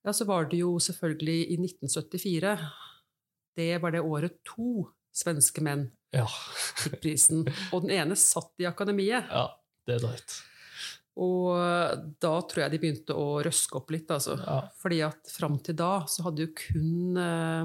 Ja, 0.00 0.12
så 0.16 0.24
var 0.24 0.46
det 0.48 0.62
jo 0.62 0.78
selvfølgelig 0.80 1.40
i 1.52 1.56
1974. 1.60 2.54
Det 3.60 3.70
var 3.82 3.92
det 3.92 4.00
året 4.00 4.38
to 4.48 4.86
svenske 5.12 5.60
menn 5.60 5.90
Ja. 6.16 6.24
fikk 6.80 7.00
prisen. 7.02 7.42
Og 7.74 7.84
den 7.84 7.92
ene 7.98 8.16
satt 8.16 8.54
i 8.62 8.68
akademiet. 8.70 9.28
ja. 9.30 9.48
Det 9.88 9.96
er 9.96 10.02
drøyt. 10.04 10.34
Og 11.20 12.06
da 12.22 12.30
tror 12.46 12.60
jeg 12.62 12.70
de 12.72 12.78
begynte 12.80 13.14
å 13.16 13.40
røske 13.42 13.76
opp 13.80 13.90
litt, 13.90 14.08
altså. 14.12 14.36
Ja. 14.38 14.58
Fordi 14.78 15.00
at 15.02 15.30
fram 15.32 15.56
til 15.64 15.74
da 15.76 16.04
så 16.08 16.22
hadde 16.28 16.44
jo 16.46 16.50
kun 16.54 17.16
uh, 17.18 17.64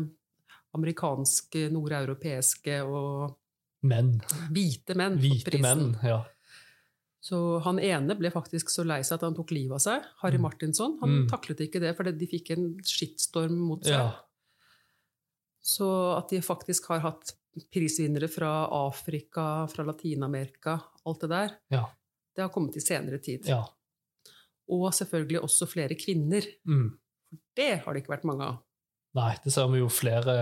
amerikanske, 0.75 1.67
nordeuropeiske 1.75 2.79
og 2.87 3.35
Men. 3.87 4.09
hvite 4.51 4.95
menn 4.97 5.17
Hvite 5.21 5.59
menn. 5.61 5.95
Ja. 6.03 6.23
Så 7.25 7.39
han 7.65 7.79
ene 7.81 8.13
ble 8.19 8.29
faktisk 8.33 8.69
så 8.69 8.83
lei 8.85 8.99
seg 9.01 9.15
at 9.17 9.21
han 9.25 9.33
tok 9.37 9.49
livet 9.55 9.77
av 9.79 9.81
seg. 9.81 10.03
Harry 10.21 10.37
Mm. 10.37 10.41
Martinsson. 10.45 10.97
Han 11.01 11.09
Mm. 11.23 11.27
taklet 11.31 11.63
ikke 11.65 11.79
det, 11.81 11.95
fordi 11.97 12.11
de 12.19 12.27
fikk 12.27 12.51
en 12.55 12.67
skittstorm 12.85 13.55
mot 13.57 13.81
seg. 13.83 13.93
ja. 13.97 14.11
Så 15.65 15.87
at 16.17 16.29
de 16.29 16.37
faktisk 16.45 16.85
har 16.91 16.99
hatt 16.99 17.33
prisvinnere 17.73 18.27
fra 18.29 18.67
Afrika, 18.69 19.65
fra 19.71 19.83
Latin-Amerika, 19.87 20.79
alt 21.05 21.21
det 21.21 21.29
der, 21.29 21.49
Ja. 21.71 21.85
det 22.35 22.41
har 22.43 22.49
kommet 22.49 22.75
i 22.77 22.79
senere 22.81 23.17
tid. 23.21 23.45
ja. 23.47 23.63
Og 24.69 24.91
selvfølgelig 24.93 25.41
også 25.41 25.67
flere 25.67 25.95
kvinner. 25.95 26.41
Mm. 26.67 26.97
Det 27.55 27.79
har 27.83 27.93
det 27.93 28.03
ikke 28.03 28.15
vært 28.17 28.23
mange 28.25 28.41
av. 28.43 28.63
Nei, 29.15 29.31
det 29.45 29.53
ser 29.55 29.69
vi 29.71 29.79
jo 29.79 29.87
flere, 29.91 30.33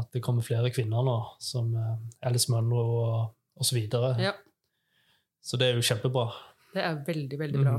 at 0.00 0.08
det 0.14 0.22
kommer 0.24 0.44
flere 0.46 0.70
kvinner 0.72 1.04
nå, 1.04 1.16
som 1.42 1.72
eh, 1.76 1.96
Alice 2.28 2.48
Munro 2.52 2.82
og, 3.02 3.16
osv. 3.60 3.68
så 3.68 3.76
videre. 3.76 4.12
Ja, 4.22 4.32
Så 5.42 5.58
det 5.60 5.68
er 5.68 5.76
jo 5.76 5.84
kjempebra. 5.84 6.28
det 6.72 6.84
er 6.86 7.00
veldig, 7.06 7.38
veldig 7.38 7.60
bra. 7.64 7.78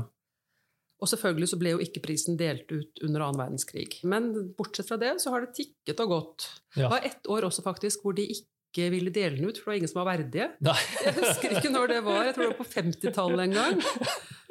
Og 1.02 1.08
selvfølgelig 1.10 1.48
så 1.50 1.58
ble 1.60 1.72
jo 1.74 1.82
ikke 1.82 2.00
prisen 2.04 2.36
delt 2.40 2.70
ut 2.70 3.00
under 3.04 3.24
annen 3.26 3.40
verdenskrig. 3.42 3.98
Men 4.08 4.30
bortsett 4.56 4.88
fra 4.88 4.96
det 5.00 5.16
så 5.20 5.32
har 5.34 5.42
det 5.44 5.50
tikket 5.58 5.98
og 6.04 6.12
gått. 6.12 6.46
Ja. 6.78 6.86
Det 6.86 6.92
var 6.94 7.08
ett 7.10 7.26
år 7.34 7.48
også 7.50 7.64
faktisk 7.66 8.06
hvor 8.06 8.14
de 8.16 8.24
ikke 8.30 8.86
ville 8.94 9.10
dele 9.14 9.36
den 9.36 9.50
ut, 9.50 9.58
for 9.58 9.68
det 9.68 9.72
var 9.72 9.80
ingen 9.82 9.90
som 9.90 10.00
var 10.00 10.08
verdige. 10.14 10.46
Nei. 10.64 10.76
Jeg 11.04 11.16
husker 11.18 11.58
ikke 11.58 11.74
når 11.74 11.92
det 11.92 11.98
var, 12.06 12.22
jeg 12.28 12.36
tror 12.36 12.46
det 12.46 12.52
var 12.54 12.62
på 12.62 12.70
50-tallet 12.72 13.44
en 13.44 13.58
gang. 13.58 13.82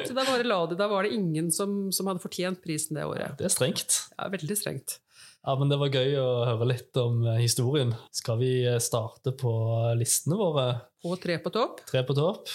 Så 0.03 0.11
da 0.13 0.27
bare 0.27 0.45
la 0.45 0.59
de, 0.67 0.77
da 0.79 0.87
var 0.91 1.07
det 1.07 1.15
ingen 1.15 1.49
som, 1.55 1.87
som 1.95 2.11
hadde 2.11 2.23
fortjent 2.23 2.61
prisen 2.63 2.99
det 2.99 3.07
året. 3.07 3.35
Det 3.39 3.47
er 3.47 3.53
strengt. 3.55 4.02
Ja, 4.17 4.27
veldig 4.29 4.57
strengt. 4.57 4.99
Ja, 5.43 5.55
men 5.59 5.69
Det 5.71 5.77
var 5.81 5.89
gøy 5.91 6.13
å 6.21 6.27
høre 6.47 6.67
litt 6.69 6.95
om 7.01 7.23
eh, 7.27 7.39
historien. 7.43 7.95
Skal 8.15 8.37
vi 8.39 8.51
eh, 8.65 8.79
starte 8.83 9.33
på 9.35 9.51
listene 9.99 10.37
våre? 10.39 10.67
Og 11.03 11.17
tre 11.23 11.39
på 11.43 11.51
topp. 11.53 11.81
Tre 11.89 12.03
på 12.07 12.15
topp. 12.17 12.47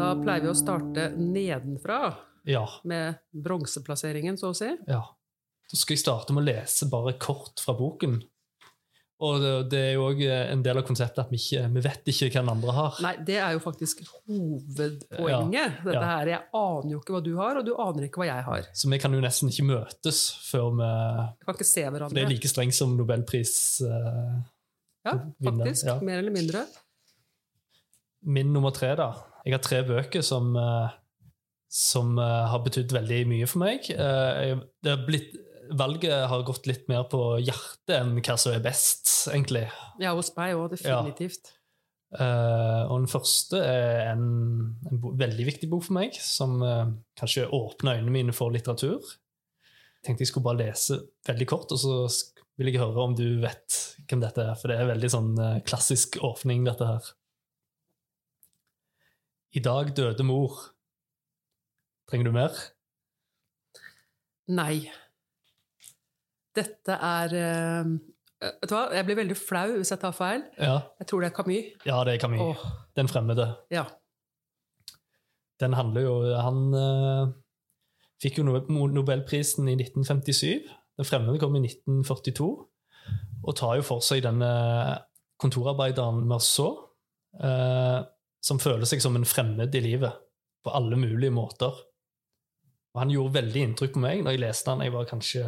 Da 0.00 0.14
pleier 0.18 0.42
vi 0.46 0.50
å 0.50 0.56
starte 0.56 1.10
nedenfra 1.20 2.00
Ja. 2.48 2.64
med 2.84 3.18
bronseplasseringen, 3.36 4.38
så 4.40 4.50
å 4.50 4.56
si. 4.56 4.70
ja. 4.88 5.02
Da 5.70 5.76
skal 5.78 5.94
jeg 5.94 6.00
starte 6.02 6.32
med 6.34 6.42
å 6.42 6.46
lese 6.50 6.88
bare 6.90 7.12
kort 7.20 7.60
fra 7.62 7.74
boken. 7.78 8.16
Og 9.20 9.42
det, 9.68 9.78
er 9.78 9.90
jo 9.98 10.06
òg 10.08 10.22
en 10.24 10.62
del 10.64 10.78
av 10.80 10.84
konseptet 10.88 11.18
at 11.20 11.32
vi, 11.32 11.36
ikke, 11.36 11.66
vi 11.74 11.80
vet 11.84 12.06
ikke 12.08 12.30
hva 12.30 12.40
den 12.40 12.52
andre 12.54 12.72
har. 12.72 13.00
Nei, 13.04 13.14
det 13.28 13.36
er 13.36 13.52
jo 13.52 13.60
faktisk 13.60 14.00
hovedpoenget. 14.06 15.82
Dette 15.84 15.96
ja. 15.98 16.04
her, 16.08 16.30
Jeg 16.32 16.40
aner 16.56 16.94
jo 16.94 17.00
ikke 17.02 17.16
hva 17.16 17.20
du 17.26 17.34
har, 17.36 17.60
og 17.60 17.66
du 17.66 17.74
aner 17.76 18.06
ikke 18.06 18.22
hva 18.22 18.30
jeg 18.30 18.46
har. 18.46 18.70
Så 18.72 18.88
vi 18.88 19.00
kan 19.02 19.12
jo 19.12 19.20
nesten 19.20 19.52
ikke 19.52 19.66
møtes 19.68 20.22
før 20.46 20.70
vi 20.78 20.88
Vi 21.42 21.50
kan 21.50 21.58
ikke 21.58 21.68
se 21.68 21.84
For 21.90 22.16
det 22.16 22.24
er 22.24 22.32
like 22.32 22.48
strengt 22.48 22.78
som 22.78 22.96
nobelpris. 22.96 23.52
Uh, 23.84 24.40
Ja, 25.04 25.14
faktisk. 25.44 25.86
ja. 25.86 25.94
Mer 26.04 26.18
eller 26.20 26.32
mindre. 26.32 26.64
Min 28.22 28.52
nummer 28.52 28.70
tre, 28.70 28.94
da. 28.96 29.12
Jeg 29.46 29.54
har 29.56 29.62
tre 29.64 29.78
bøker 29.88 30.20
som, 30.24 30.50
uh, 30.56 30.90
som 31.72 32.18
uh, 32.20 32.48
har 32.52 32.60
betydd 32.66 32.92
veldig 32.92 33.20
mye 33.30 33.48
for 33.48 33.62
meg. 33.62 33.88
Eh, 33.90 34.40
jeg- 34.50 34.60
det 34.84 34.90
har 34.92 35.06
blitt, 35.06 35.36
valget 35.78 36.26
har 36.30 36.44
gått 36.46 36.66
litt 36.68 36.88
mer 36.90 37.06
på 37.10 37.20
hjertet 37.42 37.94
enn 37.96 38.16
hva 38.18 38.36
som 38.40 38.54
er 38.54 38.62
best, 38.64 39.08
egentlig. 39.30 39.66
Ja, 40.02 40.14
hos 40.16 40.32
meg 40.36 40.56
òg, 40.58 40.70
definitivt. 40.74 41.52
Eh, 42.10 42.82
og 42.90 43.04
den 43.04 43.10
første 43.10 43.60
er 43.62 44.08
en, 44.10 44.24
en 44.90 45.02
veldig 45.20 45.46
viktig 45.46 45.68
bok 45.70 45.86
for 45.86 45.96
meg, 46.00 46.16
som 46.18 46.58
uh, 46.64 46.88
kanskje 47.18 47.46
åpna 47.54 47.94
øynene 47.98 48.14
mine 48.16 48.34
for 48.34 48.50
litteratur. 48.54 48.98
Jeg 48.98 50.06
tenkte 50.08 50.24
jeg 50.24 50.32
skulle 50.32 50.48
bare 50.48 50.62
lese 50.64 50.98
veldig 51.28 51.46
kort, 51.50 51.70
og 51.70 51.78
så 51.78 52.00
vil 52.58 52.72
jeg 52.72 52.82
høre 52.82 53.04
om 53.04 53.14
du 53.16 53.26
vet 53.42 53.78
hvem 54.10 54.24
dette 54.24 54.42
er. 54.42 54.58
For 54.58 54.72
det 54.72 54.80
er 54.80 54.90
veldig 54.90 55.12
sånn 55.12 55.32
uh, 55.38 55.60
klassisk 55.66 56.18
åpning, 56.26 56.66
dette 56.66 56.88
her. 56.88 57.14
I 59.54 59.62
dag 59.62 59.94
døde 59.94 60.26
mor. 60.26 60.58
Trenger 62.10 62.30
du 62.30 62.34
mer? 62.34 62.58
Nei. 64.50 64.90
Dette 66.56 66.96
er 66.96 67.34
uh, 67.36 67.92
Vet 68.40 68.70
du 68.70 68.72
hva, 68.72 68.86
jeg 68.96 69.04
blir 69.04 69.18
veldig 69.18 69.36
flau 69.36 69.66
hvis 69.76 69.90
jeg 69.92 70.00
tar 70.00 70.14
feil. 70.16 70.46
Ja, 70.56 70.78
Jeg 71.02 71.10
tror 71.10 71.20
det 71.20 71.28
er 71.28 71.34
Camus. 71.36 71.66
ja 71.84 71.98
det 72.08 72.14
er 72.14 72.22
Camus. 72.22 72.40
Oh. 72.40 72.70
Den 72.96 73.08
fremmede. 73.08 73.50
ja. 73.70 73.84
Den 75.60 75.74
handler 75.76 76.00
jo 76.06 76.14
Han 76.40 76.60
uh, 76.72 77.32
fikk 78.22 78.38
jo 78.40 78.44
Nobelprisen 78.48 79.68
i 79.68 79.76
1957. 79.76 80.64
Den 80.96 81.04
fremmede 81.08 81.40
kom 81.42 81.56
i 81.56 81.60
1942. 81.66 82.48
Og 83.44 83.56
tar 83.56 83.76
jo 83.76 83.84
for 83.84 84.00
seg 84.04 84.24
denne 84.24 84.48
kontorarbeideren 85.40 86.24
Merceau, 86.28 86.74
uh, 87.44 88.00
som 88.40 88.60
føler 88.60 88.88
seg 88.88 89.04
som 89.04 89.16
en 89.16 89.28
fremmed 89.28 89.74
i 89.76 89.84
livet 89.84 90.16
på 90.64 90.72
alle 90.76 90.96
mulige 90.96 91.32
måter. 91.32 91.76
Og 92.94 93.00
han 93.04 93.12
gjorde 93.12 93.36
veldig 93.38 93.62
inntrykk 93.68 93.94
på 93.96 94.02
meg 94.02 94.24
når 94.24 94.36
jeg 94.36 94.42
leste 94.44 94.72
han. 94.72 94.84
Jeg 94.84 94.92
var 94.96 95.08
kanskje 95.08 95.44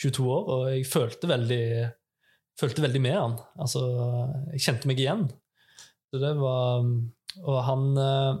22 0.00 0.26
år, 0.26 0.48
og 0.50 0.64
jeg 0.72 0.86
følte 0.90 1.30
veldig, 1.30 1.64
følte 2.58 2.82
veldig 2.84 3.02
med 3.02 3.16
han. 3.18 3.36
Altså, 3.62 3.82
jeg 4.54 4.64
kjente 4.66 4.90
meg 4.90 5.02
igjen. 5.02 5.28
Så 6.10 6.20
det 6.22 6.34
var 6.38 6.84
Og 7.42 7.56
han 7.66 7.96
eh, 7.98 8.36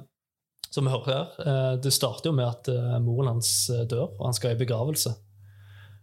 som 0.70 0.86
vi 0.86 0.92
hører 0.92 1.08
her, 1.10 1.32
eh, 1.42 1.72
det 1.82 1.90
starter 1.94 2.30
jo 2.30 2.36
med 2.36 2.46
at 2.46 2.68
eh, 2.70 2.98
moren 3.02 3.32
hans 3.32 3.48
dør, 3.90 4.12
og 4.14 4.28
han 4.28 4.36
skal 4.36 4.54
i 4.54 4.60
begravelse. 4.60 5.10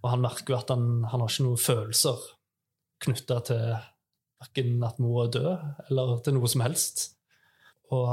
Og 0.01 0.09
han 0.11 0.23
merker 0.23 0.51
jo 0.51 0.57
at 0.57 0.71
han, 0.73 1.05
han 1.07 1.23
har 1.23 1.31
ikke 1.31 1.45
noen 1.45 1.61
følelser 1.61 2.25
knytta 3.05 3.37
til 3.47 3.63
verken 4.41 4.83
at 4.83 4.99
mor 4.99 5.23
er 5.23 5.31
død, 5.37 5.65
eller 5.89 6.19
til 6.25 6.35
noe 6.35 6.51
som 6.51 6.63
helst. 6.65 7.03
Og 7.95 8.11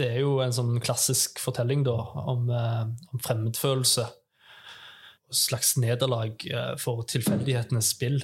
det 0.00 0.08
er 0.08 0.20
jo 0.22 0.38
en 0.40 0.54
sånn 0.54 0.80
klassisk 0.80 1.40
fortelling 1.42 1.84
da, 1.84 1.96
om, 2.30 2.48
om 2.48 3.22
fremmedfølelse. 3.24 4.06
Slags 5.30 5.76
nederlag 5.78 6.42
eh, 6.50 6.74
for 6.80 7.04
tilfeldighetenes 7.06 7.90
spill. 7.94 8.18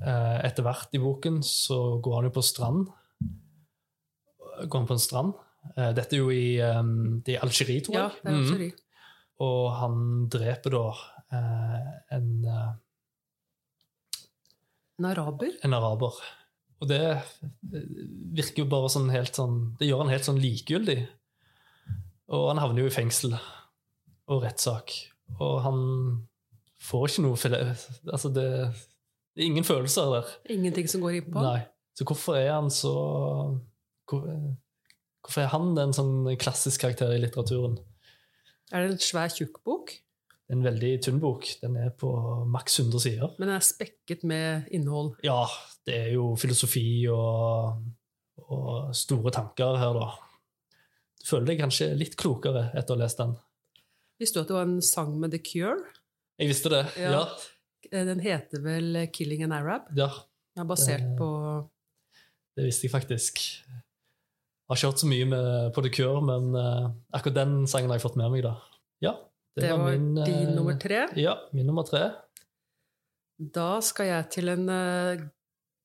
Eh, 0.00 0.38
Etter 0.46 0.62
hvert 0.64 0.94
i 0.96 1.00
boken 1.02 1.42
så 1.44 1.98
går 2.00 2.14
han 2.20 2.28
jo 2.30 2.34
på 2.38 2.44
strand. 2.46 2.86
Går 4.64 4.78
han 4.80 4.88
på 4.88 4.96
en 4.96 5.02
strand. 5.02 5.34
Eh, 5.76 5.92
Dette 5.92 6.16
er 6.16 6.22
jo 6.22 6.30
i, 6.32 6.56
eh, 6.62 6.82
det 7.26 7.36
er 7.36 7.44
Algerie, 7.44 7.80
tror 7.84 7.94
jeg. 7.94 8.02
ja, 8.02 8.08
det 8.24 8.32
er 8.32 8.38
Mhm. 8.38 8.62
Mm. 8.72 8.84
Og 9.40 9.72
han 9.78 10.28
dreper 10.28 10.70
da 10.70 10.86
en, 12.10 12.30
En 14.98 15.04
araber. 15.04 15.52
en 15.62 15.74
araber. 15.74 16.14
Og 16.80 16.88
det 16.88 17.22
virker 18.34 18.64
jo 18.64 18.68
bare 18.70 18.88
sånn 18.90 19.10
helt 19.10 19.34
sånn 19.34 19.76
Det 19.78 19.88
gjør 19.88 20.04
han 20.04 20.12
helt 20.12 20.24
sånn 20.26 20.40
likegyldig. 20.42 21.08
Og 22.30 22.48
han 22.50 22.58
havner 22.62 22.82
jo 22.84 22.86
i 22.90 22.94
fengsel 22.94 23.38
og 24.28 24.42
rettssak. 24.42 24.90
Og 25.40 25.62
han 25.62 25.80
får 26.82 27.08
ikke 27.10 27.24
noe 27.24 27.38
Altså, 28.12 28.30
det, 28.34 28.46
det 29.34 29.42
er 29.42 29.50
ingen 29.50 29.66
følelser 29.66 30.14
der. 30.14 30.32
Ingenting 30.54 30.88
som 30.90 31.02
går 31.04 31.20
inn 31.20 31.30
på. 31.32 31.42
Nei. 31.42 31.60
Så 31.98 32.06
hvorfor 32.06 32.38
er 32.38 32.52
han 32.54 32.70
så 32.70 32.94
hvor, 34.08 34.26
Hvorfor 35.24 35.42
er 35.42 35.50
han 35.52 35.72
en 35.82 35.92
sånn 35.92 36.28
klassisk 36.40 36.84
karakter 36.84 37.10
i 37.12 37.18
litteraturen? 37.20 37.74
Er 38.72 38.84
det 38.84 38.94
en 38.94 39.02
svær, 39.02 39.32
tjukk 39.32 39.58
bok? 39.66 39.90
En 40.48 40.62
veldig 40.64 40.92
tynn 41.04 41.18
bok. 41.20 41.44
Den 41.60 41.76
er 41.76 41.90
på 41.92 42.08
maks 42.48 42.78
100 42.80 43.02
sider. 43.04 43.34
Men 43.36 43.50
den 43.50 43.58
er 43.58 43.66
spekket 43.66 44.24
med 44.28 44.70
innhold. 44.72 45.18
Ja, 45.26 45.42
det 45.84 45.98
er 46.06 46.08
jo 46.14 46.30
filosofi 46.40 47.04
og, 47.12 47.82
og 48.46 48.94
store 48.96 49.34
tanker 49.34 49.76
her, 49.82 49.98
da. 49.98 50.08
Du 51.18 51.28
føler 51.28 51.50
deg 51.50 51.60
kanskje 51.66 51.90
litt 51.98 52.16
klokere 52.20 52.70
etter 52.72 52.94
å 52.94 52.96
ha 52.96 53.02
lest 53.02 53.20
den. 53.20 53.34
Visste 54.22 54.38
du 54.38 54.46
at 54.46 54.50
det 54.50 54.56
var 54.56 54.68
en 54.70 54.80
sang 54.84 55.12
med 55.20 55.34
The 55.34 55.42
Cure? 55.44 55.82
Jeg 56.38 56.48
visste 56.52 56.70
det. 56.72 56.84
Ja. 56.96 57.10
Ja. 57.16 57.22
Eh, 57.90 58.04
Den 58.06 58.20
heter 58.20 58.62
vel 58.62 59.06
'Killing 59.12 59.42
an 59.44 59.52
Arab'? 59.52 59.88
ja 59.96 60.08
Den 60.54 60.64
er 60.64 60.68
basert 60.68 61.00
Det- 61.00 61.18
på 61.18 61.68
det 62.56 62.64
visste 62.66 62.86
jeg 62.86 62.90
faktisk. 62.90 63.38
Jeg 63.38 64.68
har 64.68 64.76
ikke 64.76 64.86
hørt 64.90 64.98
så 65.00 65.06
mye 65.06 65.24
med, 65.24 65.72
på 65.74 65.80
The 65.80 65.90
Cure, 65.94 66.20
men 66.20 66.54
uh, 66.58 66.90
akkurat 67.14 67.34
den 67.36 67.66
sangen 67.66 67.88
har 67.88 67.96
jeg 67.98 68.02
fått 68.02 68.16
med 68.16 68.30
meg, 68.32 68.42
da. 68.42 68.56
Ja, 69.00 69.12
det, 69.54 69.62
Det 69.62 69.70
var 69.70 69.92
min, 69.92 70.14
din 70.16 70.48
eh, 70.48 70.54
nummer 70.56 70.76
tre. 70.76 71.06
Ja, 71.16 71.36
min 71.52 71.66
nummer 71.66 71.84
tre. 71.86 72.10
Da 73.38 73.78
skal 73.80 74.06
jeg 74.10 74.28
til 74.34 74.48
en 74.48 74.68
uh, 74.68 75.22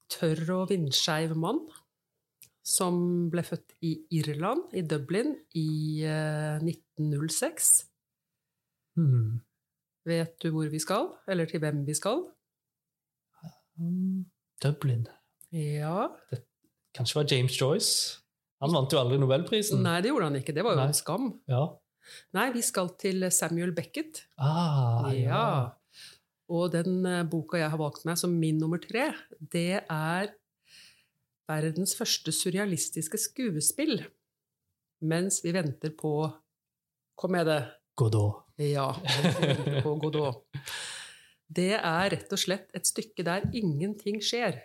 tørr 0.09 0.49
og 0.57 0.69
vindskeiv 0.73 1.35
mann 1.37 1.61
som 2.65 3.29
ble 3.29 3.43
født 3.43 3.75
i 3.85 3.93
Irland, 4.11 4.73
i 4.73 4.81
Dublin, 4.81 5.35
i 5.53 6.03
uh, 6.09 6.57
1906. 6.57 7.85
Hmm. 8.97 9.41
Vet 10.07 10.35
du 10.43 10.49
hvor 10.51 10.67
vi 10.71 10.81
skal? 10.83 11.11
Eller 11.31 11.47
til 11.49 11.61
hvem 11.63 11.85
vi 11.87 11.95
skal? 11.95 12.25
Um, 13.79 14.25
Dublin. 14.63 15.07
Ja. 15.53 16.09
Kanskje 16.93 17.19
var 17.21 17.29
James 17.31 17.55
Joyce. 17.61 18.19
Han 18.63 18.73
vant 18.75 18.93
jo 18.93 18.99
aldri 18.99 19.17
Nobelprisen. 19.19 19.81
Nei, 19.83 19.99
det 20.03 20.11
gjorde 20.11 20.29
han 20.29 20.39
ikke. 20.39 20.55
Det 20.55 20.63
var 20.65 20.75
jo 20.75 20.81
Nei. 20.81 20.89
en 20.91 20.97
skam. 20.97 21.31
Ja. 21.51 21.63
Nei, 22.35 22.49
vi 22.55 22.61
skal 22.63 22.91
til 22.99 23.25
Samuel 23.31 23.73
Beckett. 23.75 24.25
Ah, 24.37 25.09
ja. 25.11 25.23
Ja. 25.23 26.03
Og 26.53 26.71
den 26.73 27.05
eh, 27.07 27.23
boka 27.27 27.59
jeg 27.59 27.71
har 27.71 27.79
valgt 27.79 28.03
meg 28.07 28.19
som 28.19 28.33
min 28.37 28.59
nummer 28.61 28.81
tre, 28.81 29.09
det 29.39 29.81
er 29.81 30.33
verdens 31.49 31.95
første 31.97 32.33
surrealistiske 32.35 33.19
skuespill. 33.19 34.03
Mens 35.03 35.41
vi 35.43 35.55
venter 35.55 35.95
på 35.97 36.15
Kom 37.19 37.35
med 37.35 37.45
det. 37.45 37.59
Godot. 37.95 38.42
Ja, 38.61 38.89
på 39.83 39.95
Godot. 40.01 40.45
Det 41.53 41.73
er 41.77 42.09
rett 42.13 42.33
og 42.33 42.39
slett 42.41 42.69
et 42.77 42.87
stykke 42.87 43.25
der 43.25 43.47
ingenting 43.53 44.19
skjer, 44.23 44.59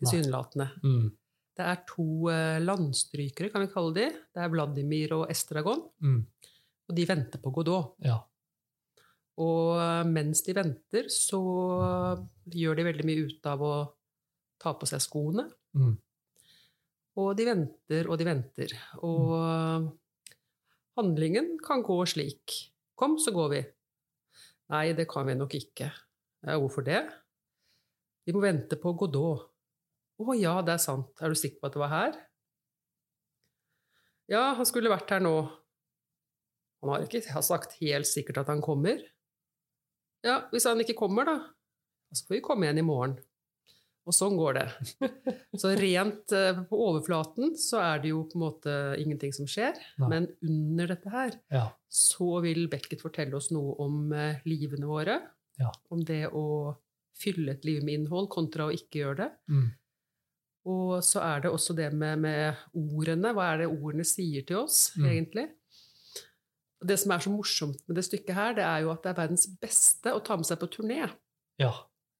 tilsynelatende. 0.00 0.68
Mm. 0.82 1.06
Det 1.52 1.64
er 1.68 1.80
to 1.88 2.08
eh, 2.32 2.58
landstrykere, 2.64 3.50
kan 3.52 3.64
vi 3.64 3.72
kalle 3.72 3.94
de. 3.96 4.06
Det 4.32 4.42
er 4.42 4.52
Vladimir 4.52 5.16
og 5.18 5.26
Estragon. 5.32 5.84
Mm. 6.02 6.20
Og 6.88 6.94
de 6.96 7.08
venter 7.08 7.42
på 7.42 7.52
Godot. 7.54 7.96
Ja. 8.04 8.18
Og 9.42 9.80
eh, 9.82 10.04
mens 10.08 10.44
de 10.46 10.56
venter, 10.56 11.10
så 11.12 11.42
gjør 12.52 12.80
de 12.80 12.88
veldig 12.88 13.08
mye 13.08 13.26
ut 13.28 13.50
av 13.52 13.66
å 13.66 13.74
ta 14.62 14.72
på 14.78 14.88
seg 14.88 15.04
skoene. 15.04 15.46
Mm. 15.76 15.94
Og 17.20 17.32
de 17.36 17.46
venter 17.46 18.08
og 18.08 18.16
de 18.20 18.28
venter. 18.28 18.76
Og 19.04 19.36
eh, 19.36 19.88
handlingen 21.00 21.56
kan 21.64 21.84
gå 21.84 22.00
slik. 22.08 22.71
Kom, 23.02 23.16
så 23.18 23.32
går 23.34 23.48
vi. 23.50 23.60
Nei, 24.70 24.92
det 24.94 25.08
kan 25.10 25.26
vi 25.26 25.34
nok 25.34 25.56
ikke. 25.58 25.88
Ja, 26.46 26.54
hvorfor 26.62 26.84
det? 26.86 27.00
Vi 28.22 28.30
må 28.30 28.38
vente 28.44 28.78
på 28.78 28.92
Godot. 28.94 29.48
Å 30.22 30.36
ja, 30.38 30.52
det 30.62 30.76
er 30.76 30.82
sant. 30.84 31.08
Er 31.18 31.32
du 31.32 31.38
sikker 31.40 31.58
på 31.58 31.66
at 31.66 31.74
det 31.74 31.82
var 31.82 31.90
her? 31.90 32.20
Ja, 34.30 34.44
han 34.54 34.68
skulle 34.70 34.92
vært 34.92 35.10
her 35.10 35.24
nå. 35.24 35.34
Han 36.84 36.92
har 36.92 37.08
ikke 37.08 37.42
sagt 37.42 37.74
helt 37.80 38.06
sikkert 38.06 38.38
at 38.44 38.54
han 38.54 38.62
kommer. 38.62 39.02
Ja, 40.22 40.44
hvis 40.54 40.70
han 40.70 40.78
ikke 40.86 41.00
kommer, 41.02 41.26
da, 41.26 41.36
så 42.14 42.28
får 42.28 42.38
vi 42.38 42.44
komme 42.46 42.68
igjen 42.68 42.84
i 42.84 42.86
morgen. 42.86 43.18
Og 44.06 44.14
sånn 44.16 44.34
går 44.34 44.56
det. 44.58 44.64
Så 45.62 45.70
rent 45.78 46.32
eh, 46.34 46.56
på 46.66 46.78
overflaten 46.88 47.52
så 47.60 47.78
er 47.84 48.00
det 48.02 48.08
jo 48.10 48.24
på 48.26 48.34
en 48.38 48.42
måte 48.42 48.72
ingenting 48.98 49.30
som 49.36 49.46
skjer, 49.46 49.76
Nei. 50.02 50.08
men 50.10 50.26
under 50.42 50.90
dette 50.90 51.12
her 51.12 51.36
Ja. 51.54 51.68
så 51.86 52.40
vil 52.42 52.64
Beckett 52.72 53.04
fortelle 53.04 53.36
oss 53.38 53.52
noe 53.54 53.76
om 53.84 54.10
eh, 54.16 54.40
livene 54.48 54.88
våre. 54.90 55.20
Ja. 55.60 55.70
Om 55.94 56.02
det 56.08 56.24
å 56.34 56.42
fylle 57.14 57.52
et 57.54 57.64
liv 57.68 57.84
med 57.86 58.00
innhold 58.00 58.28
kontra 58.32 58.66
å 58.66 58.74
ikke 58.74 59.04
gjøre 59.04 59.18
det. 59.20 59.30
Mm. 59.54 59.68
Og 60.72 60.98
så 61.06 61.22
er 61.22 61.44
det 61.44 61.50
også 61.54 61.74
det 61.78 61.92
med, 61.94 62.18
med 62.24 62.58
ordene. 62.74 63.30
Hva 63.36 63.52
er 63.52 63.62
det 63.62 63.70
ordene 63.70 64.04
sier 64.06 64.42
til 64.48 64.64
oss, 64.64 64.88
Mm. 64.98 65.06
egentlig? 65.12 65.46
Det 66.82 66.96
som 66.98 67.12
er 67.14 67.22
så 67.22 67.30
morsomt 67.30 67.78
med 67.86 67.94
det 68.00 68.02
stykket 68.08 68.34
her, 68.34 68.54
det 68.58 68.64
er 68.66 68.82
jo 68.82 68.90
at 68.90 69.04
det 69.04 69.12
er 69.12 69.20
verdens 69.22 69.46
beste 69.62 70.10
å 70.10 70.22
ta 70.26 70.34
med 70.34 70.48
seg 70.48 70.58
på 70.58 70.66
turné. 70.74 71.04
Ja. 71.62 71.70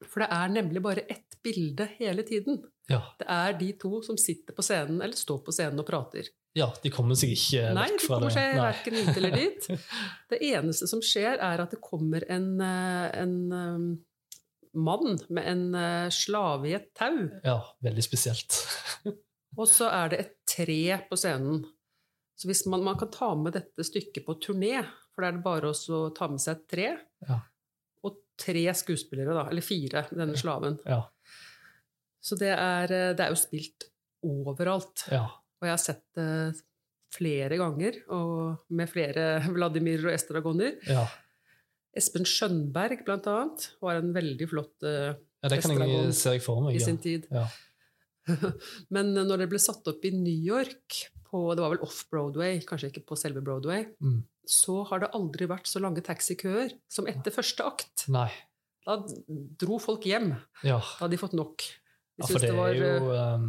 For 0.06 0.22
det 0.22 0.28
er 0.30 0.52
nemlig 0.54 0.82
bare 0.84 1.02
ett 1.10 1.31
bilde 1.44 1.86
hele 1.98 2.22
tiden. 2.26 2.60
Ja. 2.90 3.00
Det 3.18 3.26
er 3.30 3.52
de 3.58 3.72
to 3.80 4.00
som 4.02 4.16
sitter 4.18 4.54
på 4.56 4.62
scenen, 4.66 5.00
eller 5.02 5.16
står 5.16 5.42
på 5.46 5.52
scenen 5.54 5.80
og 5.82 5.86
prater. 5.88 6.28
ja. 6.58 6.66
De 6.82 6.90
kommer 6.92 7.14
seg 7.16 7.30
ikke 7.36 7.68
Nei, 7.76 7.88
vekk 7.90 8.00
de 8.00 8.06
fra 8.06 8.16
kommer 8.18 8.28
det. 8.28 8.34
seg 8.36 8.56
Nei. 8.56 8.64
verken 8.66 8.96
hit 9.00 9.20
eller 9.20 9.36
dit. 9.36 9.68
Det 10.32 10.40
eneste 10.52 10.88
som 10.90 11.02
skjer, 11.04 11.38
er 11.40 11.62
at 11.64 11.70
det 11.74 11.80
kommer 11.84 12.24
en, 12.28 12.48
eh, 12.60 13.06
en 13.22 13.36
eh, 13.52 13.84
mann 14.74 15.18
med 15.28 15.46
en 15.52 15.64
eh, 15.78 16.08
slave 16.14 16.68
i 16.70 16.74
et 16.78 16.90
tau, 16.98 17.28
Ja, 17.44 17.58
veldig 17.84 18.04
spesielt. 18.04 18.58
og 19.58 19.66
så 19.68 19.88
er 19.92 20.12
det 20.12 20.20
et 20.24 20.34
tre 20.56 20.80
på 21.08 21.16
scenen. 21.20 21.62
Så 22.36 22.48
hvis 22.50 22.64
man, 22.66 22.82
man 22.84 22.96
kan 22.98 23.10
ta 23.12 23.34
med 23.38 23.54
dette 23.54 23.84
stykket 23.86 24.24
på 24.26 24.34
turné, 24.42 24.80
for 25.12 25.22
da 25.22 25.28
er 25.28 25.36
det 25.36 25.44
bare 25.44 25.70
å 25.72 26.00
ta 26.16 26.26
med 26.32 26.40
seg 26.42 26.56
et 26.58 26.68
tre, 26.72 26.86
Ja. 27.28 27.40
Tre 28.42 28.64
skuespillere, 28.74 29.34
da, 29.38 29.46
eller 29.52 29.64
fire, 29.64 30.02
denne 30.10 30.36
slaven. 30.40 30.76
Ja. 30.88 31.00
Så 32.22 32.36
det 32.38 32.50
er, 32.54 32.92
eh, 32.92 33.14
det 33.18 33.24
er 33.24 33.32
jo 33.34 33.38
spilt 33.40 33.88
overalt. 34.26 35.06
Ja. 35.10 35.24
Og 35.62 35.66
jeg 35.68 35.74
har 35.76 35.82
sett 35.82 36.04
det 36.18 36.28
flere 37.12 37.58
ganger, 37.60 37.98
og 38.14 38.62
med 38.72 38.88
flere 38.90 39.26
Vladimir 39.56 40.02
og 40.08 40.14
Estragoner. 40.16 40.78
ja. 40.90 41.06
Espen 41.92 42.24
Skjønberg, 42.24 43.02
blant 43.04 43.26
annet, 43.28 43.64
var 43.84 43.98
en 43.98 44.14
veldig 44.16 44.46
flott 44.48 44.80
uh, 44.88 45.10
ja 45.44 45.48
det 45.52 45.58
kan 45.60 45.74
jeg 45.76 46.14
se 46.16 46.30
for 46.40 46.62
meg. 46.64 46.78
i 46.78 46.80
sin 46.80 46.96
tid. 47.04 47.26
Ja. 47.28 47.42
Men 48.96 49.10
når 49.12 49.42
det 49.42 49.48
ble 49.52 49.60
satt 49.60 49.90
opp 49.90 50.06
i 50.08 50.12
New 50.16 50.32
York, 50.46 51.02
på, 51.28 51.42
det 51.52 51.60
var 51.60 51.74
vel 51.74 51.82
off-Broadway, 51.84 52.62
kanskje 52.64 52.88
ikke 52.94 53.04
på 53.10 53.18
selve 53.20 53.42
Broadway, 53.44 53.84
Mm. 54.00 54.22
Så 54.48 54.82
har 54.90 55.04
det 55.04 55.12
aldri 55.16 55.46
vært 55.50 55.68
så 55.70 55.82
lange 55.82 56.02
taxikøer 56.04 56.74
som 56.90 57.08
etter 57.10 57.34
første 57.34 57.66
akt. 57.66 58.06
Nei. 58.12 58.30
Da 58.82 58.98
dro 59.62 59.78
folk 59.82 60.06
hjem. 60.08 60.32
Ja. 60.66 60.80
Da 60.80 61.04
hadde 61.04 61.14
de 61.14 61.20
fått 61.20 61.36
nok. 61.38 61.62
De 61.62 62.24
ja, 62.24 62.28
for 62.28 62.42
det 62.42 62.50
det, 62.50 62.56
var, 62.58 62.72
er 62.72 62.82
eh, 62.82 62.96
jo 62.96 63.12
um, 63.16 63.44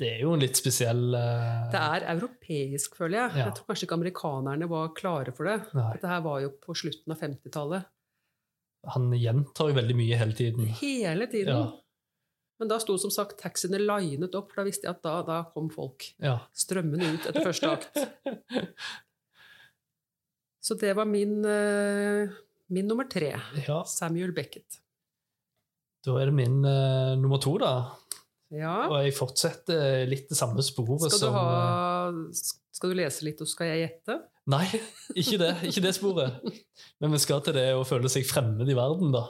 Det 0.00 0.08
er 0.08 0.22
jo 0.24 0.32
en 0.34 0.42
litt 0.42 0.58
spesiell 0.58 1.02
uh, 1.14 1.68
det 1.70 1.82
er 1.82 2.06
europeisk, 2.14 2.96
føler 2.98 3.18
jeg. 3.18 3.34
Ja. 3.36 3.44
Jeg 3.50 3.58
tror 3.58 3.68
kanskje 3.68 3.86
ikke 3.86 3.98
amerikanerne 4.00 4.70
var 4.70 4.94
klare 4.96 5.34
for 5.36 5.50
det. 5.50 5.58
Nei. 5.76 5.90
Dette 5.96 6.10
her 6.14 6.24
var 6.24 6.40
jo 6.44 6.54
på 6.64 6.76
slutten 6.78 7.14
av 7.14 7.20
50-tallet. 7.20 7.92
Han 8.96 9.12
gjentar 9.12 9.68
jo 9.68 9.76
veldig 9.76 9.96
mye 9.98 10.18
hele 10.22 10.36
tiden. 10.36 10.72
Hele 10.80 11.28
tiden. 11.28 11.52
Ja. 11.52 11.68
Men 12.60 12.68
da 12.68 12.76
sto 12.80 12.96
som 13.00 13.12
sagt 13.12 13.38
taxiene 13.40 13.78
linet 13.80 14.34
opp, 14.36 14.50
for 14.52 14.60
da 14.60 14.66
visste 14.68 14.88
jeg 14.88 14.96
at 14.96 15.04
da, 15.04 15.14
da 15.24 15.38
kom 15.52 15.70
folk 15.72 16.10
Ja. 16.20 16.38
strømmende 16.56 17.14
ut 17.14 17.28
etter 17.28 17.44
første 17.44 17.70
akt. 17.76 18.00
Så 20.60 20.76
det 20.80 20.92
var 20.96 21.08
min, 21.08 21.40
eh, 21.44 22.28
min 22.68 22.88
nummer 22.88 23.08
tre. 23.10 23.32
ja. 23.66 23.82
Samuel 23.88 24.32
Beckett. 24.36 24.80
Da 26.04 26.16
er 26.20 26.30
det 26.30 26.36
min 26.36 26.62
uh, 26.64 27.16
nummer 27.20 27.40
to, 27.40 27.58
da. 27.60 27.72
Ja. 28.50 28.88
Og 28.88 28.96
jeg 29.04 29.14
fortsetter 29.14 30.06
litt 30.08 30.30
det 30.30 30.38
samme 30.38 30.62
sporet 30.64 31.04
Skal 31.06 31.12
du, 31.12 31.18
som 31.22 31.36
ha, 31.36 32.08
skal 32.74 32.92
du 32.92 32.98
lese 32.98 33.26
litt, 33.26 33.42
og 33.44 33.50
skal 33.50 33.68
jeg 33.70 33.82
gjette? 33.84 34.16
Nei, 34.50 34.64
ikke 35.20 35.38
det. 35.42 35.50
Ikke 35.68 35.84
det 35.84 35.92
sporet. 35.94 36.40
Men 37.02 37.14
vi 37.14 37.20
skal 37.22 37.44
til 37.44 37.54
det 37.56 37.68
å 37.76 37.84
føle 37.86 38.10
seg 38.12 38.26
fremmed 38.28 38.68
i 38.68 38.78
verden, 38.78 39.12
da. 39.14 39.26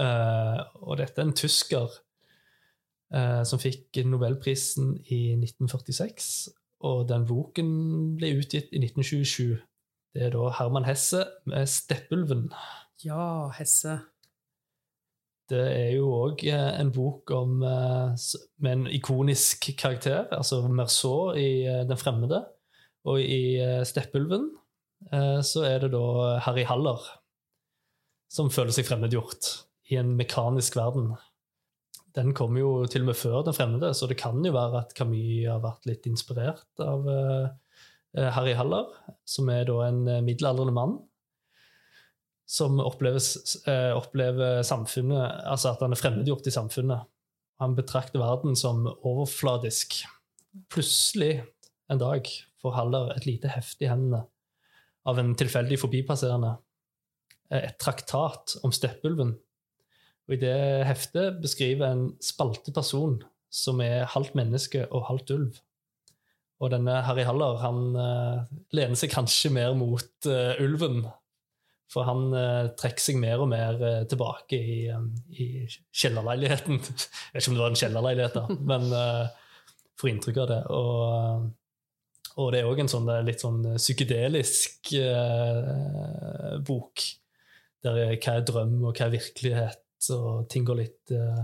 Uh, 0.00 0.62
og 0.86 0.96
dette 1.02 1.20
er 1.20 1.26
en 1.26 1.36
tysker 1.36 1.90
uh, 1.90 3.42
som 3.44 3.60
fikk 3.60 4.00
Nobelprisen 4.06 4.94
i 5.10 5.34
1946. 5.34 6.30
Og 6.80 7.08
den 7.08 7.26
boken 7.28 7.72
ble 8.16 8.32
utgitt 8.38 8.70
i 8.72 8.80
1927. 8.80 9.58
Det 10.14 10.22
er 10.26 10.32
da 10.34 10.48
Herman 10.58 10.88
Hesse 10.88 11.24
med 11.46 11.68
'Steppulven'. 11.68 12.48
Ja, 13.04 13.50
Hesse. 13.58 14.00
Det 15.50 15.60
er 15.60 15.90
jo 15.96 16.10
òg 16.14 16.44
en 16.46 16.92
bok 16.92 17.30
om, 17.30 17.62
eh, 17.62 18.14
med 18.58 18.72
en 18.72 18.86
ikonisk 18.86 19.66
karakter, 19.78 20.26
altså 20.30 20.68
Merceau 20.68 21.32
i 21.32 21.66
eh, 21.66 21.84
'Den 21.86 21.98
fremmede'. 21.98 22.44
Og 23.04 23.20
i 23.20 23.56
eh, 23.56 23.82
'Steppulven' 23.82 24.50
eh, 25.12 25.42
så 25.42 25.64
er 25.64 25.78
det 25.78 25.92
da 25.92 26.38
Harry 26.38 26.64
Haller 26.64 27.20
som 28.30 28.50
føler 28.50 28.70
seg 28.70 28.86
fremmedgjort 28.86 29.66
i 29.90 29.98
en 29.98 30.14
mekanisk 30.16 30.76
verden. 30.76 31.16
Den 32.16 32.32
kom 32.34 32.56
jo 32.58 32.86
til 32.90 33.04
og 33.04 33.10
med 33.10 33.18
før 33.18 33.42
'Den 33.44 33.54
fremmede', 33.54 33.94
så 33.94 34.06
det 34.06 34.18
kan 34.18 34.44
jo 34.44 34.52
være 34.52 34.80
at 34.80 34.94
Camus 34.96 35.46
har 35.46 35.60
vært 35.62 35.86
litt 35.86 36.06
inspirert 36.06 36.82
av 36.82 37.06
eh, 37.08 37.48
eh, 38.18 38.30
Harry 38.34 38.54
Haller, 38.54 38.86
som 39.24 39.48
er 39.48 39.64
da 39.64 39.78
en 39.86 40.08
eh, 40.08 40.22
middelaldrende 40.22 40.74
mann 40.74 40.98
som 42.50 42.80
oppleves, 42.82 43.62
opplever 43.94 44.64
samfunnet, 44.66 45.22
altså 45.46 45.70
at 45.70 45.84
han 45.84 45.92
er 45.92 46.00
fremmedgjort 46.00 46.48
i 46.50 46.50
samfunnet. 46.50 47.04
Han 47.62 47.76
betrakter 47.76 48.18
verden 48.18 48.56
som 48.58 48.88
overfladisk. 49.06 50.00
Plutselig 50.66 51.44
en 51.86 52.00
dag 52.02 52.26
får 52.58 52.74
Haller 52.74 53.12
et 53.14 53.28
lite 53.28 53.52
hefte 53.54 53.86
i 53.86 53.90
hendene 53.92 54.24
av 55.06 55.20
en 55.22 55.30
tilfeldig 55.38 55.78
forbipasserende. 55.78 56.56
Et 57.54 57.78
traktat 57.78 58.56
om 58.66 58.74
steppulven. 58.74 59.36
Og 60.30 60.36
I 60.36 60.44
det 60.44 60.86
heftet 60.86 61.40
beskriver 61.42 61.90
en 61.90 62.04
spalteperson 62.22 63.16
som 63.50 63.80
er 63.82 64.06
halvt 64.12 64.36
menneske 64.38 64.84
og 64.94 65.08
halvt 65.08 65.32
ulv. 65.34 65.56
Og 66.62 66.70
denne 66.70 67.00
Harry 67.02 67.24
Haller 67.26 67.58
han 67.64 67.80
uh, 67.96 68.44
lener 68.76 68.98
seg 68.98 69.10
kanskje 69.10 69.50
mer 69.50 69.74
mot 69.74 70.28
uh, 70.30 70.54
ulven 70.62 71.02
for 71.90 72.06
han 72.06 72.28
uh, 72.30 72.70
trekker 72.78 73.02
seg 73.02 73.18
mer 73.18 73.42
og 73.42 73.48
mer 73.50 73.80
tilbake 74.06 74.54
i, 74.54 74.80
i 75.34 75.46
kjellerleiligheten. 75.66 76.78
Jeg 76.78 77.34
vet 77.34 77.42
ikke 77.42 77.50
om 77.50 77.58
det 77.58 77.64
var 77.64 77.72
en 77.72 77.80
kjellerleilighet, 77.82 78.38
da, 78.38 78.58
men 78.70 78.86
får 79.98 80.12
inntrykk 80.12 80.38
av 80.44 80.50
det. 80.52 80.60
Og, 80.78 81.48
og 82.38 82.54
det 82.54 82.60
er 82.60 82.70
òg 82.70 82.84
en 82.84 82.92
sånn 82.94 83.10
litt 83.26 83.42
sånn 83.42 83.64
psykedelisk 83.74 84.94
bok. 86.70 87.08
Der 87.82 87.98
er, 88.04 88.14
hva 88.20 88.36
er 88.36 88.46
drøm, 88.46 88.78
og 88.84 88.94
hva 88.94 89.08
er 89.08 89.16
virkelighet, 89.16 89.82
Så 90.00 90.16
ting 90.50 90.64
går 90.64 90.78
litt, 90.80 91.12
eh, 91.12 91.42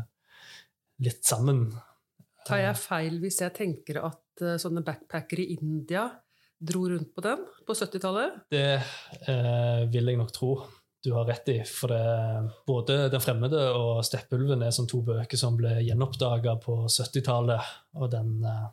litt 1.05 1.25
sammen. 1.25 1.67
Tar 2.47 2.63
jeg 2.63 2.79
feil 2.81 3.19
hvis 3.21 3.43
jeg 3.43 3.55
tenker 3.57 4.01
at 4.07 4.45
eh, 4.45 4.57
sånne 4.61 4.85
backpackere 4.87 5.45
i 5.45 5.59
India 5.59 6.07
dro 6.57 6.87
rundt 6.89 7.13
på 7.13 7.25
den 7.25 7.43
på 7.67 7.77
70-tallet? 7.77 8.41
Det 8.51 8.65
eh, 9.29 9.85
vil 9.93 10.13
jeg 10.13 10.21
nok 10.23 10.33
tro 10.33 10.55
du 11.07 11.13
har 11.15 11.29
rett 11.29 11.49
i. 11.53 11.61
For 11.63 11.93
det, 11.93 12.51
både 12.67 13.09
'Den 13.09 13.21
fremmede' 13.23 13.69
og 13.77 14.03
'Steppulven' 14.03 14.65
er 14.67 14.73
som 14.75 14.87
to 14.91 15.03
bøker 15.07 15.39
som 15.39 15.57
ble 15.57 15.77
gjenoppdaga 15.87 16.57
på 16.59 16.89
70-tallet. 16.91 17.63
Og 17.95 18.11
den 18.11 18.43
eh, 18.45 18.67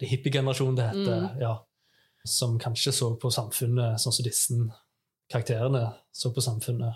det 0.00 0.08
hippiegenerasjonen 0.10 0.76
det 0.76 0.88
heter, 0.90 1.20
Mm. 1.20 1.40
ja, 1.40 1.54
som 2.26 2.58
kanskje 2.58 2.92
så 2.92 3.14
på 3.20 3.30
samfunnet 3.30 4.00
sånn 4.00 4.12
som 4.12 4.24
disse 4.24 4.54
karakterene 5.30 5.94
så 6.12 6.32
på 6.34 6.42
samfunnet. 6.42 6.94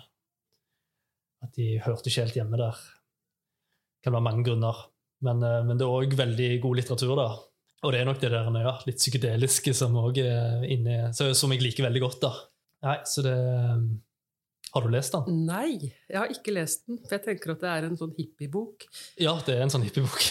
At 1.43 1.53
de 1.57 1.79
hørte 1.81 2.09
ikke 2.09 2.21
helt 2.25 2.35
hjemme 2.37 2.57
der. 2.59 2.77
Det 2.77 4.05
kan 4.07 4.13
være 4.13 4.27
mange 4.27 4.43
grunner. 4.45 4.77
Men, 5.25 5.41
eh, 5.45 5.63
men 5.65 5.77
det 5.77 5.85
er 5.85 5.95
òg 6.01 6.13
veldig 6.17 6.49
god 6.61 6.75
litteratur, 6.79 7.15
da. 7.17 7.27
Og 7.83 7.91
det 7.93 7.99
er 8.01 8.05
nok 8.05 8.19
det 8.21 8.29
der 8.29 8.47
ja, 8.61 8.75
litt 8.85 8.97
psykedeliske 9.01 9.73
som 9.73 9.95
inne, 10.13 11.13
som 11.17 11.51
jeg 11.51 11.61
liker 11.63 11.87
veldig 11.87 12.01
godt. 12.03 12.19
da. 12.21 12.31
Nei, 12.85 12.97
så 13.05 13.21
det 13.25 13.35
Har 14.73 14.81
du 14.85 14.89
lest 14.93 15.11
den? 15.13 15.45
Nei, 15.45 15.91
jeg 16.07 16.15
har 16.17 16.29
ikke 16.31 16.53
lest 16.53 16.85
den. 16.87 16.97
For 17.03 17.17
jeg 17.17 17.23
tenker 17.25 17.51
at 17.55 17.59
det 17.65 17.69
er 17.73 17.87
en 17.89 17.97
sånn 17.99 18.13
hippiebok. 18.15 18.85
Ja, 19.19 19.33
det 19.45 19.57
er 19.57 19.65
en 19.65 19.73
sånn 19.73 19.83
hippiebok. 19.83 20.21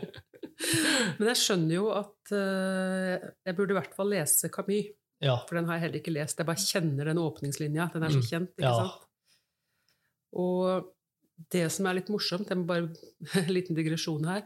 Men 1.20 1.30
jeg 1.30 1.38
skjønner 1.40 1.74
jo 1.76 1.86
at 1.94 2.32
uh, 2.34 3.28
jeg 3.46 3.56
burde 3.56 3.72
i 3.74 3.78
hvert 3.78 3.94
fall 3.96 4.10
lese 4.12 4.50
Camus. 4.52 4.90
ja. 5.22 5.36
For 5.48 5.56
den 5.60 5.68
har 5.68 5.78
jeg 5.78 5.84
heller 5.86 6.00
ikke 6.00 6.12
lest. 6.16 6.40
Jeg 6.40 6.48
bare 6.48 6.64
kjenner 6.64 7.10
den 7.12 7.20
åpningslinja. 7.22 7.90
Den 7.94 8.02
er 8.08 8.12
så 8.16 8.20
Mm. 8.20 8.28
kjent. 8.30 8.50
ikke 8.56 8.66
Ja. 8.68 8.74
sant? 8.80 9.06
Og 10.32 10.90
det 11.50 11.64
som 11.72 11.86
er 11.88 11.96
litt 11.98 12.10
morsomt, 12.12 12.48
jeg 12.52 12.58
må 12.60 12.66
bare 12.68 12.90
en 13.40 13.50
liten 13.54 13.74
digresjon 13.78 14.26
her 14.28 14.42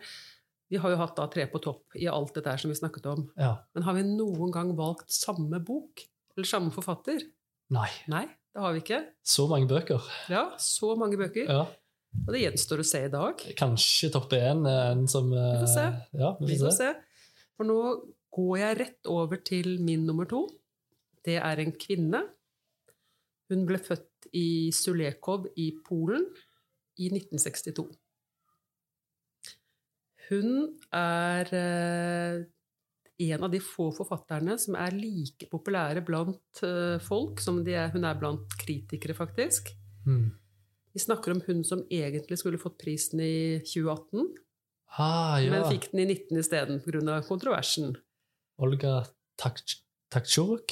Vi 0.70 0.78
har 0.80 0.90
jo 0.94 0.96
hatt 1.00 1.16
da 1.18 1.26
Tre 1.28 1.44
på 1.50 1.60
topp 1.62 1.96
i 2.00 2.06
alt 2.08 2.32
dette 2.34 2.48
her 2.50 2.56
som 2.62 2.70
vi 2.72 2.76
snakket 2.78 3.06
om. 3.10 3.26
ja. 3.36 3.56
Men 3.74 3.82
har 3.86 3.94
vi 3.98 4.02
noen 4.08 4.50
gang 4.54 4.70
valgt 4.78 5.10
samme 5.12 5.60
bok? 5.62 6.04
Eller 6.36 6.46
samme 6.48 6.70
forfatter? 6.74 7.20
Nei. 7.74 7.88
Nei, 8.10 8.24
det 8.54 8.60
har 8.62 8.72
vi 8.74 8.80
ikke. 8.82 9.00
Så 9.24 9.44
mange 9.50 9.68
bøker. 9.70 10.02
Ja, 10.32 10.48
så 10.58 10.94
mange 10.98 11.16
bøker. 11.20 11.46
Ja. 11.50 11.66
Og 12.14 12.30
det 12.32 12.40
gjenstår 12.44 12.80
å 12.82 12.86
se 12.86 13.04
i 13.06 13.10
dag. 13.12 13.40
Kanskje 13.58 14.10
topp 14.14 14.32
én 14.38 14.64
er 14.70 14.92
en 14.94 15.06
som 15.10 15.28
Vi 15.30 15.36
får 15.62 15.70
se. 15.74 15.84
eh, 15.84 16.20
Ja, 16.20 16.32
vi 16.40 16.46
Vi 16.52 16.58
får 16.58 16.68
får 16.70 16.76
se. 16.78 16.90
se. 16.94 17.40
For 17.56 17.66
nå 17.66 17.78
går 18.34 18.58
jeg 18.58 18.78
rett 18.80 19.06
over 19.10 19.36
til 19.46 19.78
min 19.82 20.06
nummer 20.06 20.26
to. 20.30 20.44
Det 21.24 21.36
er 21.42 21.58
en 21.62 21.72
kvinne. 21.72 22.20
Hun 23.50 23.66
ble 23.68 23.78
født 23.78 24.08
i 24.34 24.70
Sulekov 24.74 25.46
i 25.56 25.70
Polen 25.86 26.26
i 27.00 27.08
1962. 27.10 27.86
Hun 30.30 30.52
er 30.94 31.50
eh, 31.52 32.38
en 33.28 33.44
av 33.44 33.50
de 33.52 33.60
få 33.62 33.90
forfatterne 33.94 34.56
som 34.60 34.76
er 34.80 34.94
like 34.96 35.48
populære 35.52 36.00
blant 36.06 36.62
eh, 36.64 36.96
folk 37.04 37.42
som 37.44 37.60
de 37.66 37.76
er, 37.76 37.92
hun 37.94 38.06
er 38.08 38.16
blant 38.20 38.56
kritikere, 38.62 39.14
faktisk. 39.18 39.68
Mm. 40.08 40.30
Vi 40.94 41.02
snakker 41.02 41.34
om 41.34 41.42
hun 41.46 41.60
som 41.66 41.82
egentlig 41.92 42.38
skulle 42.40 42.60
fått 42.62 42.78
prisen 42.80 43.20
i 43.24 43.60
2018, 43.66 44.32
Ah, 44.94 45.40
ja. 45.42 45.50
men 45.50 45.64
fikk 45.72 45.88
den 45.90 46.04
i 46.04 46.06
19 46.14 46.38
isteden 46.38 46.76
pga. 46.84 47.16
kontroversen. 47.26 47.96
Olga 48.62 49.00
Tak- 49.36 49.80
Taktsjurk? 50.14 50.70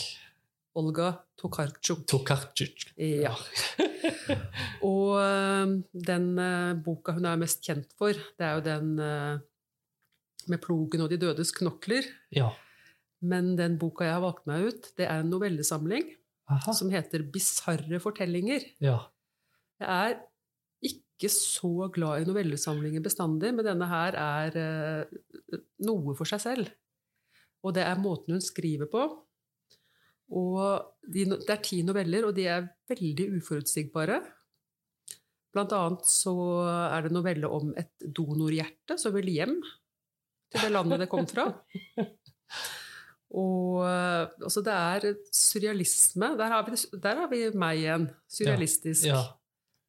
Olga 0.75 1.25
Tokarczuk. 1.37 2.07
Tokarczuk. 2.09 2.77
Ja. 2.97 3.35
Og 4.83 5.21
øh, 5.21 5.83
den 5.93 6.39
øh, 6.39 6.85
boka 6.85 7.13
hun 7.13 7.25
er 7.29 7.37
mest 7.37 7.61
kjent 7.67 7.93
for, 7.99 8.17
det 8.17 8.47
er 8.47 8.55
jo 8.57 8.65
den 8.65 8.99
øh, 8.99 9.39
med 10.49 10.59
plogen 10.59 11.05
og 11.05 11.11
de 11.11 11.21
dødes 11.21 11.53
knokler. 11.53 12.09
Ja. 12.33 12.49
Men 13.23 13.57
den 13.59 13.79
boka 13.79 14.05
jeg 14.05 14.17
har 14.17 14.25
valgt 14.25 14.47
meg 14.47 14.67
ut, 14.73 14.91
det 14.99 15.07
er 15.07 15.21
en 15.21 15.31
novellesamling 15.31 16.09
Aha. 16.51 16.73
som 16.75 16.91
heter 16.91 17.23
Bisarre 17.33 18.01
fortellinger. 18.01 18.65
Ja. 18.81 18.99
Jeg 19.79 19.89
er 20.09 20.17
ikke 20.83 21.29
så 21.31 21.91
glad 21.95 22.23
i 22.23 22.27
novellesamlinger 22.27 23.05
bestandig, 23.05 23.53
men 23.55 23.67
denne 23.67 23.87
her 23.87 24.19
er 24.19 25.07
noe 25.87 26.17
for 26.19 26.27
seg 26.27 26.43
selv. 26.43 26.73
Og 27.63 27.77
det 27.77 27.85
er 27.87 28.01
måten 28.03 28.35
hun 28.35 28.43
skriver 28.43 28.91
på. 28.91 29.05
Og 30.33 30.61
de, 31.03 31.27
det 31.33 31.51
er 31.51 31.65
ti 31.65 31.83
noveller, 31.87 32.29
og 32.29 32.37
de 32.37 32.47
er 32.49 32.69
veldig 32.91 33.29
uforutsigbare. 33.39 34.21
Blant 35.53 35.75
annet 35.77 36.09
så 36.09 36.35
er 36.65 37.05
det 37.05 37.13
novelle 37.13 37.51
om 37.53 37.75
et 37.77 37.93
donorhjerte 38.17 38.97
som 39.01 39.13
vil 39.17 39.29
hjem 39.29 39.59
til 40.53 40.65
det 40.65 40.73
landet 40.73 41.03
det 41.05 41.11
kom 41.13 41.29
fra. 41.29 41.51
Og 43.33 43.81
eh, 43.89 44.29
altså 44.45 44.61
det 44.65 44.73
er 44.77 45.07
surrealisme. 45.33 46.35
Der 46.37 46.53
har 46.53 46.67
vi, 46.67 46.77
der 47.01 47.21
har 47.23 47.31
vi 47.31 47.47
meg 47.57 47.81
igjen. 47.81 48.11
Surrealistisk. 48.29 49.07
Ja. 49.09 49.23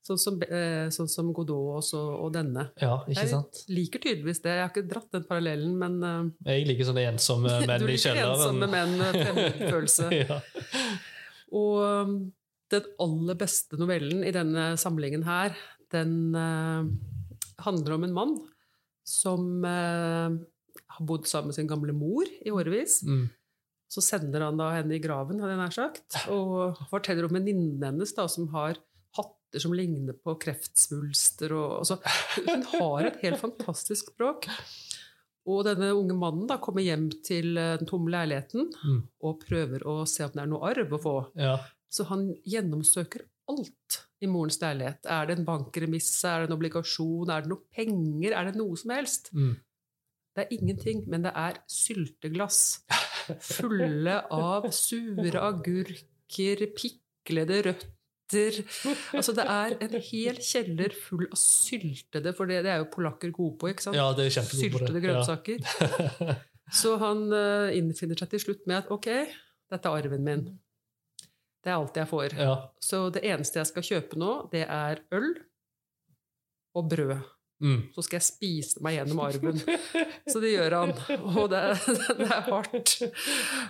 Sånn, 0.04 0.20
som, 0.20 0.36
eh, 0.44 0.90
sånn 0.92 1.08
som 1.08 1.30
Godot 1.32 1.78
også, 1.80 2.00
og 2.26 2.34
denne. 2.36 2.66
ja, 2.82 2.98
ikke 3.08 3.24
sant? 3.30 3.62
Jeg 3.70 3.76
liker 3.78 4.02
tydeligvis 4.04 4.42
det. 4.44 4.58
Jeg 4.58 4.66
har 4.66 4.72
ikke 4.74 4.90
dratt 4.90 5.16
den 5.16 5.24
parallellen, 5.30 5.78
men 5.80 5.96
eh, 6.04 6.56
Jeg 6.58 6.68
liker 6.68 6.90
sånne 6.90 7.06
ensomme 7.14 7.54
menn 7.70 7.80
du 7.80 7.88
liker 7.88 8.20
ensomme 8.26 8.68
menn 8.68 8.98
med 9.00 9.16
fremmedfølelse. 9.22 10.10
ja. 10.26 10.42
Og 11.56 12.34
den 12.74 12.90
aller 13.06 13.40
beste 13.40 13.80
novellen 13.80 14.26
i 14.28 14.34
denne 14.36 14.74
samlingen 14.82 15.24
her, 15.28 15.56
den 15.94 16.36
eh, 16.36 16.90
handler 17.64 17.96
om 17.98 18.08
en 18.08 18.18
mann 18.18 18.36
som 19.08 19.66
eh, 19.68 20.36
har 20.98 21.08
bodd 21.08 21.28
sammen 21.30 21.52
med 21.52 21.58
sin 21.58 21.70
gamle 21.70 21.96
mor 21.96 22.28
i 22.28 22.52
årevis. 22.52 23.02
Mm. 23.08 23.28
Så 23.94 24.02
sender 24.02 24.48
han 24.48 24.58
da 24.58 24.72
henne 24.74 24.98
i 24.98 25.04
graven, 25.04 25.42
hadde 25.42 25.54
jeg 25.54 25.62
nær 25.62 25.76
sagt, 25.76 26.18
og 26.34 26.82
forteller 26.92 27.28
om 27.28 27.36
venninnen 27.38 27.84
hennes 27.84 28.16
da, 28.18 28.28
som 28.32 28.50
har 28.56 28.80
hatter 29.54 29.62
som 29.62 29.74
ligner 29.74 30.14
på 30.18 30.34
kreftsvulster. 30.42 31.54
Og, 31.54 31.80
altså, 31.84 32.00
hun 32.48 32.64
har 32.74 33.06
et 33.12 33.20
helt 33.22 33.40
fantastisk 33.40 34.10
språk. 34.14 34.48
Og 35.46 35.66
denne 35.68 35.92
unge 35.94 36.16
mannen 36.16 36.48
da 36.48 36.58
kommer 36.58 36.82
hjem 36.82 37.10
til 37.24 37.58
eh, 37.58 37.78
den 37.78 37.88
tomme 37.90 38.10
leiligheten 38.10 38.70
Mm. 38.84 39.02
og 39.22 39.42
prøver 39.44 39.84
å 39.86 40.06
se 40.08 40.24
om 40.24 40.32
det 40.34 40.42
er 40.42 40.48
noe 40.50 40.70
arv 40.72 40.92
å 40.94 41.02
få. 41.02 41.18
ja. 41.38 41.58
Så 41.94 42.08
han 42.10 42.32
gjennomsøker 42.50 43.22
alt 43.52 44.00
i 44.24 44.26
morens 44.26 44.58
leilighet. 44.60 45.06
Er 45.06 45.28
det 45.28 45.36
en 45.38 45.46
bankremisse, 45.46 46.26
er 46.26 46.40
det 46.42 46.50
en 46.50 46.56
obligasjon, 46.58 47.30
er 47.30 47.42
det 47.44 47.50
noe 47.52 47.62
penger, 47.76 48.34
er 48.34 48.46
det 48.50 48.56
noe 48.58 48.76
som 48.76 48.90
helst? 48.96 49.30
Mm. 49.32 49.52
Det 50.34 50.42
er 50.48 50.56
ingenting, 50.58 51.04
men 51.08 51.22
det 51.28 51.34
er 51.38 51.60
sylteglass 51.70 52.80
fulle 53.46 54.16
av 54.34 54.66
sure 54.74 55.38
agurker, 55.38 56.66
piklede 56.74 57.62
røtter 57.68 57.93
Altså, 58.32 59.34
det 59.38 59.44
er 59.46 59.76
en 59.84 59.96
hel 60.08 60.40
kjeller 60.42 60.96
full 60.96 61.28
av 61.28 61.38
syltede, 61.38 62.34
for 62.38 62.50
det, 62.50 62.64
det 62.66 62.72
er 62.74 62.82
jo 62.82 62.90
polakker 62.94 63.34
gode 63.36 63.58
på, 63.62 63.70
ikke 63.74 63.86
sant? 63.86 63.98
ja, 64.00 64.08
det 64.18 64.30
er. 64.32 64.48
Syltede 64.48 65.04
grønnsaker. 65.04 65.62
Så 66.80 66.96
han 67.02 67.28
eh, 67.36 67.76
innfinner 67.78 68.18
seg 68.18 68.32
til 68.32 68.42
slutt 68.42 68.64
med 68.70 68.80
at 68.82 68.92
ok, 68.94 69.10
dette 69.74 69.90
er 69.90 70.00
arven 70.00 70.24
min. 70.26 70.46
Det 71.64 71.72
er 71.72 71.78
alt 71.78 72.00
jeg 72.00 72.10
får. 72.10 72.36
Ja. 72.40 72.56
Så 72.82 73.06
det 73.14 73.24
eneste 73.28 73.62
jeg 73.62 73.70
skal 73.70 73.86
kjøpe 73.88 74.20
nå, 74.20 74.32
det 74.52 74.66
er 74.66 75.04
øl 75.16 75.30
og 76.74 76.90
brød. 76.92 77.14
Mm. 77.64 77.78
Så 77.96 78.04
skal 78.04 78.18
jeg 78.20 78.26
spise 78.28 78.82
meg 78.84 78.98
gjennom 78.98 79.22
arven. 79.24 79.60
Så 80.28 80.42
det 80.44 80.50
gjør 80.54 80.74
han. 80.82 80.92
Og 81.32 81.46
det, 81.54 81.62
det 82.20 82.28
er 82.28 82.42
hardt. 82.50 82.94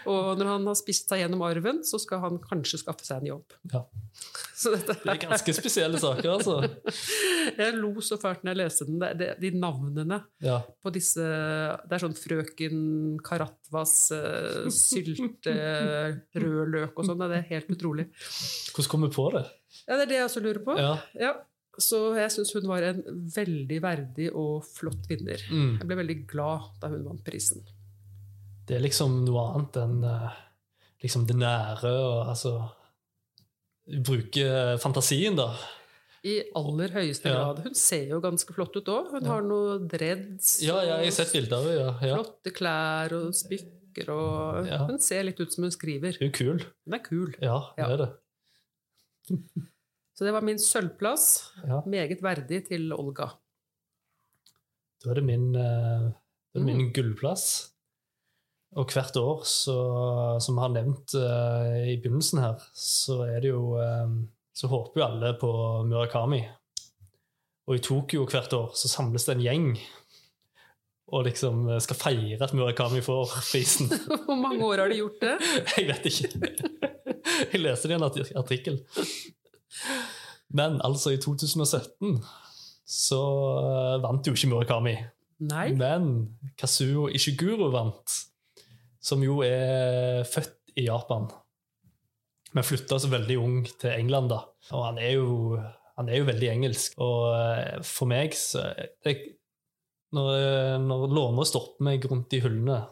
Og 0.09 0.31
når 0.39 0.49
han 0.49 0.65
har 0.71 0.77
spist 0.79 1.11
seg 1.11 1.21
gjennom 1.21 1.43
arven, 1.45 1.83
så 1.85 1.99
skal 2.01 2.23
han 2.23 2.39
kanskje 2.41 2.79
skaffe 2.81 3.05
seg 3.05 3.21
en 3.21 3.29
jobb. 3.35 3.53
Ja. 3.73 3.83
Så 4.57 4.73
dette 4.73 4.95
Det 5.03 5.11
er 5.13 5.21
ganske 5.27 5.53
spesielle 5.57 5.99
saker, 6.01 6.29
altså. 6.39 6.57
Jeg 7.57 7.77
lo 7.77 7.93
så 8.05 8.17
fælt 8.21 8.43
når 8.45 8.53
jeg 8.55 8.61
leste 8.63 8.87
den. 8.89 8.99
Det, 9.19 9.29
de 9.43 9.53
navnene 9.59 10.21
Ja. 10.43 10.59
på 10.83 10.91
disse 10.95 11.21
Det 11.23 11.97
er 11.97 12.03
sånn 12.03 12.17
frøken 12.17 12.83
Karatvas, 13.25 13.95
eh, 14.15 14.69
sylte, 14.73 15.53
rød 16.43 16.73
løk 16.73 16.97
og 16.97 17.09
sånn. 17.09 17.21
Det 17.29 17.41
er 17.43 17.49
helt 17.53 17.73
utrolig. 17.77 18.09
Hvordan 18.73 18.91
kom 18.95 19.05
vi 19.07 19.13
på 19.13 19.29
det? 19.37 19.45
Ja, 19.87 19.97
det 19.97 20.03
er 20.05 20.09
det 20.13 20.17
jeg 20.21 20.29
også 20.29 20.41
lurer 20.45 20.63
på. 20.65 20.77
Ja. 20.79 20.93
Ja, 21.19 21.33
så 21.81 22.15
jeg 22.15 22.31
syns 22.31 22.53
hun 22.53 22.67
var 22.69 22.83
en 22.83 23.01
veldig 23.33 23.79
verdig 23.81 24.27
og 24.35 24.63
flott 24.65 25.07
vinner. 25.09 25.41
Mm. 25.49 25.79
Jeg 25.79 25.87
ble 25.89 25.95
veldig 26.01 26.17
glad 26.29 26.67
da 26.81 26.87
hun 26.93 27.03
vant 27.07 27.23
prisen. 27.25 27.63
Det 28.67 28.77
er 28.77 28.83
liksom 28.85 29.25
noe 29.25 29.41
annet 29.55 29.75
enn 29.81 30.03
eh, 30.07 30.35
liksom 31.03 31.25
det 31.27 31.35
nære 31.35 31.89
og 31.91 32.29
altså 32.29 32.53
Bruke 33.83 34.77
fantasien, 34.79 35.35
da. 35.35 35.49
I 36.23 36.37
aller 36.55 36.87
høyeste 36.95 37.27
Ja. 37.27 37.33
grad. 37.51 37.63
Hun 37.65 37.73
ser 37.75 38.05
jo 38.13 38.21
ganske 38.23 38.53
flott 38.55 38.77
ut 38.77 38.85
òg. 38.87 39.09
Hun 39.11 39.25
Ja. 39.25 39.27
har 39.33 39.41
noe 39.41 39.73
dreads 39.91 40.61
Ja, 40.63 40.77
ja, 40.81 40.97
jeg 41.03 41.11
har 41.11 41.17
sett 41.17 41.33
bilder. 41.33 41.67
Ja. 41.99 42.15
Flotte 42.15 42.53
klær 42.55 43.11
og 43.11 43.33
smykker 43.35 44.07
og. 44.13 44.65
Hun 44.87 44.99
ser 44.99 45.23
litt 45.27 45.39
ut 45.41 45.51
som 45.51 45.63
hun 45.65 45.71
skriver. 45.71 46.15
Hun 46.17 46.29
er 46.29 46.31
kul. 46.31 46.63
Hun 46.85 46.93
er 46.93 47.03
kul. 47.03 47.35
Ja, 47.41 47.59
Ja. 47.77 47.87
det 47.87 47.99
er 47.99 48.05
det. 48.05 48.11
Så 50.13 50.25
det 50.27 50.33
var 50.35 50.45
min 50.45 50.59
sølvplass. 50.61 51.27
Ja. 51.65 51.81
Meget 51.89 52.21
verdig 52.23 52.63
til 52.67 52.91
Olga. 52.93 53.31
Da 55.03 55.09
er 55.11 55.19
det 55.19 55.23
min, 55.27 55.49
eh, 55.55 56.09
det 56.53 56.61
er 56.61 56.65
min 56.67 56.83
Mm. 56.87 56.91
gullplass. 56.93 57.69
Og 58.75 58.89
hvert 58.89 59.15
år, 59.17 59.43
så, 59.45 59.73
som 60.41 60.55
vi 60.55 60.61
har 60.61 60.71
nevnt 60.73 61.13
uh, 61.13 61.83
i 61.91 61.97
begynnelsen 62.01 62.39
her, 62.41 62.55
så 62.73 63.19
er 63.27 63.41
det 63.43 63.51
jo 63.51 63.75
eh, 63.77 64.07
Så 64.55 64.67
håper 64.69 64.99
jo 65.01 65.05
alle 65.05 65.33
på 65.41 65.49
Murakami. 65.85 66.39
Og 67.67 67.75
i 67.75 67.79
Tokyo 67.81 68.25
hvert 68.25 68.53
år 68.53 68.71
så 68.77 68.87
samles 68.89 69.25
det 69.25 69.35
en 69.35 69.41
gjeng 69.41 69.67
og 71.13 71.25
liksom 71.25 71.67
skal 71.81 71.95
feire 71.97 72.41
at 72.41 72.53
Murakami 72.53 73.01
får 73.01 73.33
prisen. 73.51 73.89
Hvor 74.25 74.35
mange 74.37 74.65
år 74.65 74.77
har 74.83 74.89
de 74.89 74.97
gjort 74.97 75.19
det? 75.21 75.33
Jeg 75.77 75.87
vet 75.89 76.05
ikke. 76.05 76.29
Jeg 77.53 77.61
leste 77.61 77.87
det 77.89 77.97
i 77.97 77.99
en 78.01 78.37
artikkel. 78.41 78.79
Men 80.53 80.79
altså, 80.85 81.13
i 81.13 81.19
2017 81.21 82.19
så 82.93 83.21
eh, 83.63 84.01
vant 84.03 84.27
jo 84.27 84.35
ikke 84.35 84.51
Murakami. 84.51 84.97
Nei. 85.43 85.67
Men 85.75 86.09
Kazuo 86.59 87.07
Ishiguro 87.11 87.71
vant, 87.73 88.17
som 89.03 89.23
jo 89.25 89.41
er 89.45 90.23
født 90.29 90.75
i 90.79 90.87
Japan. 90.87 91.27
Men 92.53 92.65
flytta 92.65 92.99
så 93.01 93.09
veldig 93.11 93.37
ung 93.41 93.61
til 93.65 93.95
England, 93.95 94.29
da. 94.31 94.43
Og 94.71 94.85
han 94.85 94.99
er 95.01 95.15
jo, 95.17 95.57
han 95.97 96.09
er 96.09 96.21
jo 96.21 96.27
veldig 96.29 96.51
engelsk. 96.53 96.99
Og 97.01 97.31
eh, 97.33 97.79
for 97.87 98.09
meg 98.11 98.37
så 98.37 98.67
det, 99.05 99.17
Når, 100.13 100.27
eh, 100.37 100.75
når 100.77 101.07
låner 101.09 101.49
stopper 101.49 101.87
meg 101.89 102.05
rundt 102.05 102.35
i 102.37 102.43
hyllene 102.43 102.83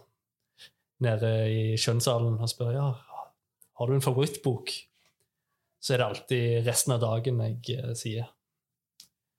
nede 1.02 1.30
i 1.50 1.62
kjønnsalen 1.82 2.40
og 2.42 2.50
spør 2.50 2.74
ja, 2.74 2.88
har 3.78 3.90
du 3.90 3.94
en 3.96 4.04
favorittbok, 4.06 4.74
så 5.82 5.96
er 5.96 6.02
det 6.02 6.08
alltid 6.08 6.68
resten 6.68 6.96
av 6.96 7.02
dagen 7.04 7.42
jeg 7.46 7.78
eh, 7.80 7.94
sier. 7.98 8.30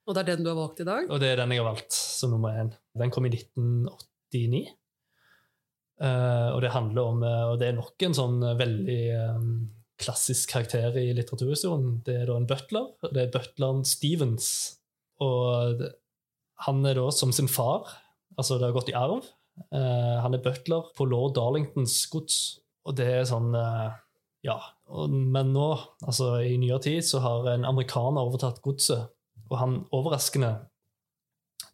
Og 0.03 0.17
det 0.17 0.25
er 0.25 0.31
den 0.33 0.45
du 0.45 0.51
har 0.51 0.59
valgt 0.59 0.83
i 0.83 0.87
dag? 0.89 1.07
Og 1.07 1.21
det 1.23 1.31
er 1.31 1.39
den 1.39 1.55
jeg 1.55 1.63
har 1.63 1.69
valgt 1.71 1.95
som 1.95 2.33
nummer 2.35 2.57
én. 2.59 2.73
Den 2.99 3.13
kom 3.15 3.29
i 3.29 3.31
1989. 3.31 4.65
Eh, 6.03 6.49
og 6.51 6.59
det 6.65 6.73
handler 6.75 7.13
om 7.13 7.23
eh, 7.23 7.45
Og 7.53 7.61
det 7.61 7.69
er 7.69 7.77
nok 7.77 8.03
en 8.03 8.17
sånn 8.17 8.41
veldig 8.59 9.03
klassisk 10.03 10.51
karakter 10.51 10.97
i 10.99 11.13
litteraturhistorien. 11.15 12.01
Det 12.03 12.17
er 12.19 12.27
da 12.27 12.39
en 12.41 12.49
butler, 12.51 12.89
og 12.99 13.13
det 13.15 13.23
er 13.23 13.35
butleren 13.37 13.85
Stevens. 13.87 14.49
Og 15.23 15.85
han 16.67 16.83
er 16.89 16.99
da 16.99 17.07
som 17.15 17.31
sin 17.35 17.51
far, 17.51 17.87
altså 18.35 18.59
det 18.59 18.69
har 18.69 18.75
gått 18.75 18.91
i 18.91 18.99
arv. 18.99 19.29
Uh, 19.69 20.19
han 20.25 20.35
er 20.35 20.43
butler 20.43 20.89
på 20.97 21.07
lord 21.09 21.37
Darlingtons 21.37 21.99
gods. 22.13 22.39
Og 22.89 22.97
det 22.99 23.09
er 23.21 23.29
sånn 23.29 23.53
uh, 23.55 23.93
Ja. 24.43 24.59
Men 24.93 25.53
nå, 25.55 25.69
altså 26.05 26.35
i 26.45 26.59
nyere 26.61 26.83
tid, 26.85 27.05
så 27.07 27.23
har 27.25 27.49
en 27.55 27.65
amerikaner 27.65 28.27
overtatt 28.27 28.61
godset. 28.65 29.09
Og 29.49 29.57
han 29.61 29.79
overraskende 29.93 30.53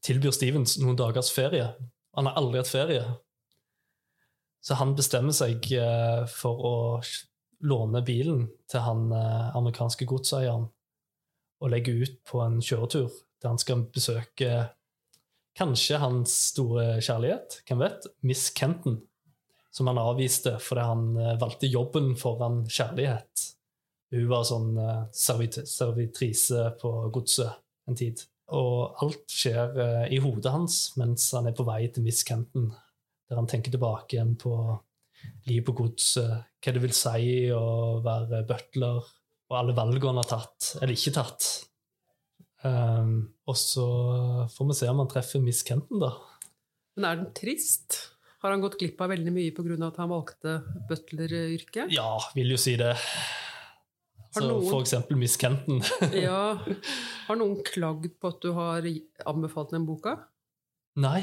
tilbyr 0.06 0.34
Stevens 0.34 0.76
noen 0.78 0.98
dagers 0.98 1.30
ferie. 1.34 1.72
Han 2.18 2.28
har 2.28 2.38
aldri 2.38 2.60
hatt 2.60 2.70
ferie. 2.70 3.02
Så 4.62 4.78
han 4.78 4.94
bestemmer 4.98 5.34
seg 5.34 5.66
eh, 5.74 6.24
for 6.30 6.64
å 6.66 6.76
låne 7.66 8.02
bilen 8.06 8.46
til 8.70 8.84
han 8.84 9.08
eh, 9.14 9.56
amerikanske 9.58 10.06
godseieren 10.08 10.68
og 11.58 11.72
legge 11.72 11.94
ut 12.04 12.18
på 12.28 12.42
en 12.44 12.60
kjøretur 12.62 13.08
der 13.42 13.52
han 13.52 13.60
skal 13.60 13.86
besøke 13.94 14.50
kanskje 15.58 15.98
hans 15.98 16.34
store 16.52 17.00
kjærlighet, 17.02 17.60
hvem 17.66 17.82
vet, 17.82 18.06
Miss 18.26 18.50
Kenton, 18.54 19.00
som 19.78 19.86
han 19.90 20.00
avviste 20.02 20.56
fordi 20.62 20.86
han 20.88 21.04
eh, 21.16 21.36
valgte 21.38 21.70
jobben 21.70 22.14
foran 22.18 22.64
kjærlighet. 22.66 23.44
Hun 24.14 24.26
var 24.30 24.48
sånn 24.48 24.72
eh, 24.82 25.04
servit 25.14 25.60
servitrise 25.70 26.72
på 26.80 26.92
godset 27.14 27.60
en 27.88 27.98
tid. 27.98 28.24
Og 28.58 28.98
alt 29.04 29.30
skjer 29.30 29.78
eh, 29.84 30.04
i 30.16 30.20
hodet 30.24 30.52
hans 30.54 30.80
mens 30.98 31.30
han 31.36 31.50
er 31.50 31.56
på 31.56 31.66
vei 31.68 31.84
til 31.92 32.06
Miss 32.06 32.24
Kenton, 32.26 32.72
der 33.28 33.38
han 33.38 33.48
tenker 33.50 33.74
tilbake 33.74 34.16
igjen 34.16 34.34
på 34.40 34.56
livet 35.46 35.66
på 35.68 35.76
godset, 35.84 36.50
hva 36.58 36.74
det 36.74 36.82
vil 36.82 36.94
si 36.94 37.48
å 37.54 37.98
være 38.04 38.44
butler, 38.48 39.00
og 39.48 39.56
alle 39.56 39.74
valgene 39.74 40.12
han 40.12 40.20
har 40.20 40.28
tatt, 40.30 40.74
eller 40.78 40.94
ikke 40.94 41.14
tatt. 41.16 41.48
Um, 42.62 43.30
og 43.46 43.54
så 43.58 43.86
får 44.52 44.68
vi 44.68 44.76
se 44.78 44.90
om 44.90 45.02
han 45.02 45.10
treffer 45.10 45.42
Miss 45.42 45.64
Kenton, 45.66 46.02
da. 46.02 46.12
Men 46.98 47.08
er 47.08 47.20
den 47.20 47.32
trist? 47.34 47.98
Har 48.42 48.52
han 48.54 48.60
gått 48.62 48.76
glipp 48.78 49.00
av 49.02 49.10
veldig 49.10 49.32
mye 49.34 49.50
pga. 49.56 49.76
at 49.88 49.96
han 49.98 50.10
valgte 50.12 50.52
butleryrket? 50.88 51.90
Ja, 51.90 52.18
vil 52.36 52.52
jo 52.54 52.58
si 52.60 52.76
det. 52.78 52.92
Har 54.34 54.42
Så 54.44 54.60
For 54.68 54.80
eksempel 54.84 55.16
Miss 55.18 55.36
Kenton. 55.40 55.80
Ja. 56.12 56.58
Har 57.28 57.36
noen 57.36 57.58
klagd 57.66 58.12
på 58.20 58.28
at 58.30 58.40
du 58.44 58.52
har 58.56 58.84
anbefalt 59.26 59.70
den 59.74 59.84
boka? 59.88 60.14
Nei, 60.96 61.22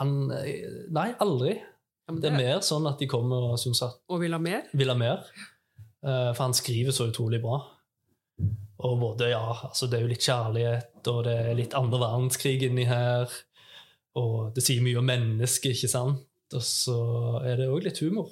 han, 0.00 0.28
nei, 0.28 1.08
aldri. 1.22 1.52
Ja, 2.08 2.14
det, 2.14 2.22
Det 2.22 2.30
er 2.32 2.36
mer 2.38 2.60
sånn 2.64 2.86
at 2.88 2.98
de 2.98 3.06
kommer 3.10 3.52
og 3.52 3.58
syns 3.60 3.82
at 3.84 3.98
Og 4.08 4.20
vil 4.22 4.32
ha 4.34 4.40
mer? 4.42 4.64
vil 4.72 4.88
ha 4.90 4.96
mer. 4.98 5.26
Eh, 6.02 6.30
For 6.32 6.42
han 6.46 6.54
skriver 6.56 6.94
så 6.96 7.08
utrolig 7.12 7.42
bra. 7.44 7.60
Og 8.78 8.98
både, 9.00 9.30
ja, 9.32 9.42
altså 9.68 9.88
det 9.90 9.98
er 9.98 10.04
jo 10.06 10.10
litt 10.12 10.22
kjærlighet, 10.26 10.98
og 11.10 11.24
det 11.26 11.34
er 11.42 11.56
litt 11.58 11.74
andre 11.74 11.98
verdenskrig 11.98 12.62
inni 12.68 12.84
her. 12.86 13.30
Og 14.18 14.52
det 14.54 14.62
sier 14.66 14.82
mye 14.82 14.98
om 15.00 15.06
mennesket, 15.10 15.74
ikke 15.74 15.90
sant? 15.90 16.24
Og 16.56 16.62
så 16.64 16.94
er 17.44 17.56
det 17.60 17.66
òg 17.68 17.82
litt 17.84 17.98
humor. 18.00 18.30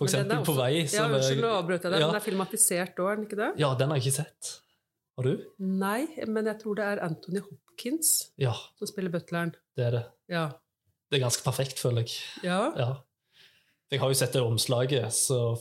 For 0.00 0.08
eksempel 0.08 0.40
eksempel 0.40 0.46
på 0.48 0.56
vei 0.56 0.70
vei 0.80 0.86
Ja, 0.96 1.04
Unnskyld, 1.06 1.44
å 1.44 1.52
avbryte 1.60 1.90
deg, 1.92 2.00
Ja. 2.00 2.06
men 2.06 2.14
den 2.14 2.20
er 2.20 2.24
filmatisert 2.24 2.96
òg, 2.98 3.10
er 3.12 3.16
den 3.20 3.26
ikke 3.26 3.36
det? 3.38 3.50
Ja, 3.60 3.74
den 3.74 3.88
har 3.92 3.96
jeg 4.00 4.06
ikke 4.06 4.24
sett. 4.24 4.50
Har 5.18 5.24
du? 5.28 5.44
Nei, 5.58 6.08
men 6.26 6.46
jeg 6.46 6.58
tror 6.62 6.74
det 6.78 6.84
er 6.88 7.02
Anthony 7.04 7.40
Hopkins 7.44 8.30
Ja, 8.40 8.54
som 8.78 8.86
spiller 8.88 9.10
butleren. 9.12 9.54
det 9.76 9.84
er 9.86 9.90
det. 9.90 10.04
Ja. 10.28 10.46
Det 11.10 11.18
er 11.20 11.24
ganske 11.26 11.44
perfekt, 11.44 11.78
føler 11.78 12.02
jeg. 12.06 12.16
ja. 12.42 12.72
Ja. 12.76 12.90
Jeg 13.90 13.98
har 14.00 14.08
jo 14.08 14.14
sett 14.14 14.32
det 14.32 14.40
omslaget, 14.42 15.10
så 15.12 15.58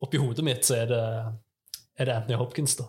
oppi 0.00 0.16
hodet 0.16 0.42
mitt 0.44 0.64
så 0.64 0.74
er 0.82 0.86
det, 0.86 1.02
er 1.98 2.04
det 2.08 2.14
Anthony 2.14 2.36
Hopkins, 2.40 2.74
da. 2.76 2.84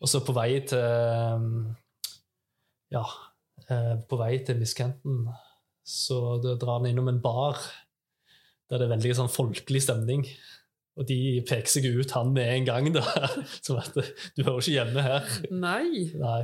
Og 0.00 0.08
så 0.08 0.20
på 0.24 0.32
vei 0.36 0.60
til 0.68 0.78
um, 0.78 1.76
Ja, 2.92 3.02
eh, 3.68 3.96
på 4.08 4.18
vei 4.20 4.38
til 4.44 4.58
Miss 4.60 4.74
Kenton 4.74 5.28
så 5.90 6.38
da 6.42 6.54
drar 6.60 6.78
han 6.78 6.90
innom 6.92 7.10
en 7.10 7.22
bar 7.22 7.58
der 8.70 8.78
det 8.78 8.86
er 8.86 8.92
veldig 8.94 9.14
sånn 9.18 9.32
folkelig 9.32 9.82
stemning. 9.82 10.24
Og 11.00 11.06
de 11.08 11.40
peker 11.48 11.70
seg 11.70 11.88
ut 11.90 12.12
han 12.14 12.30
med 12.34 12.46
en 12.52 12.66
gang, 12.68 12.90
da. 12.94 13.02
Som 13.64 13.80
at 13.80 13.96
du 13.96 14.42
hører 14.44 14.60
ikke 14.60 14.76
hjemme 14.76 15.04
her. 15.06 15.28
Nei. 15.50 16.06
Nei. 16.20 16.42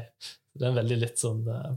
Det 0.56 0.64
er 0.64 0.72
en 0.72 0.78
veldig 0.80 0.98
litt 1.02 1.20
sånn 1.20 1.44
eh, 1.52 1.74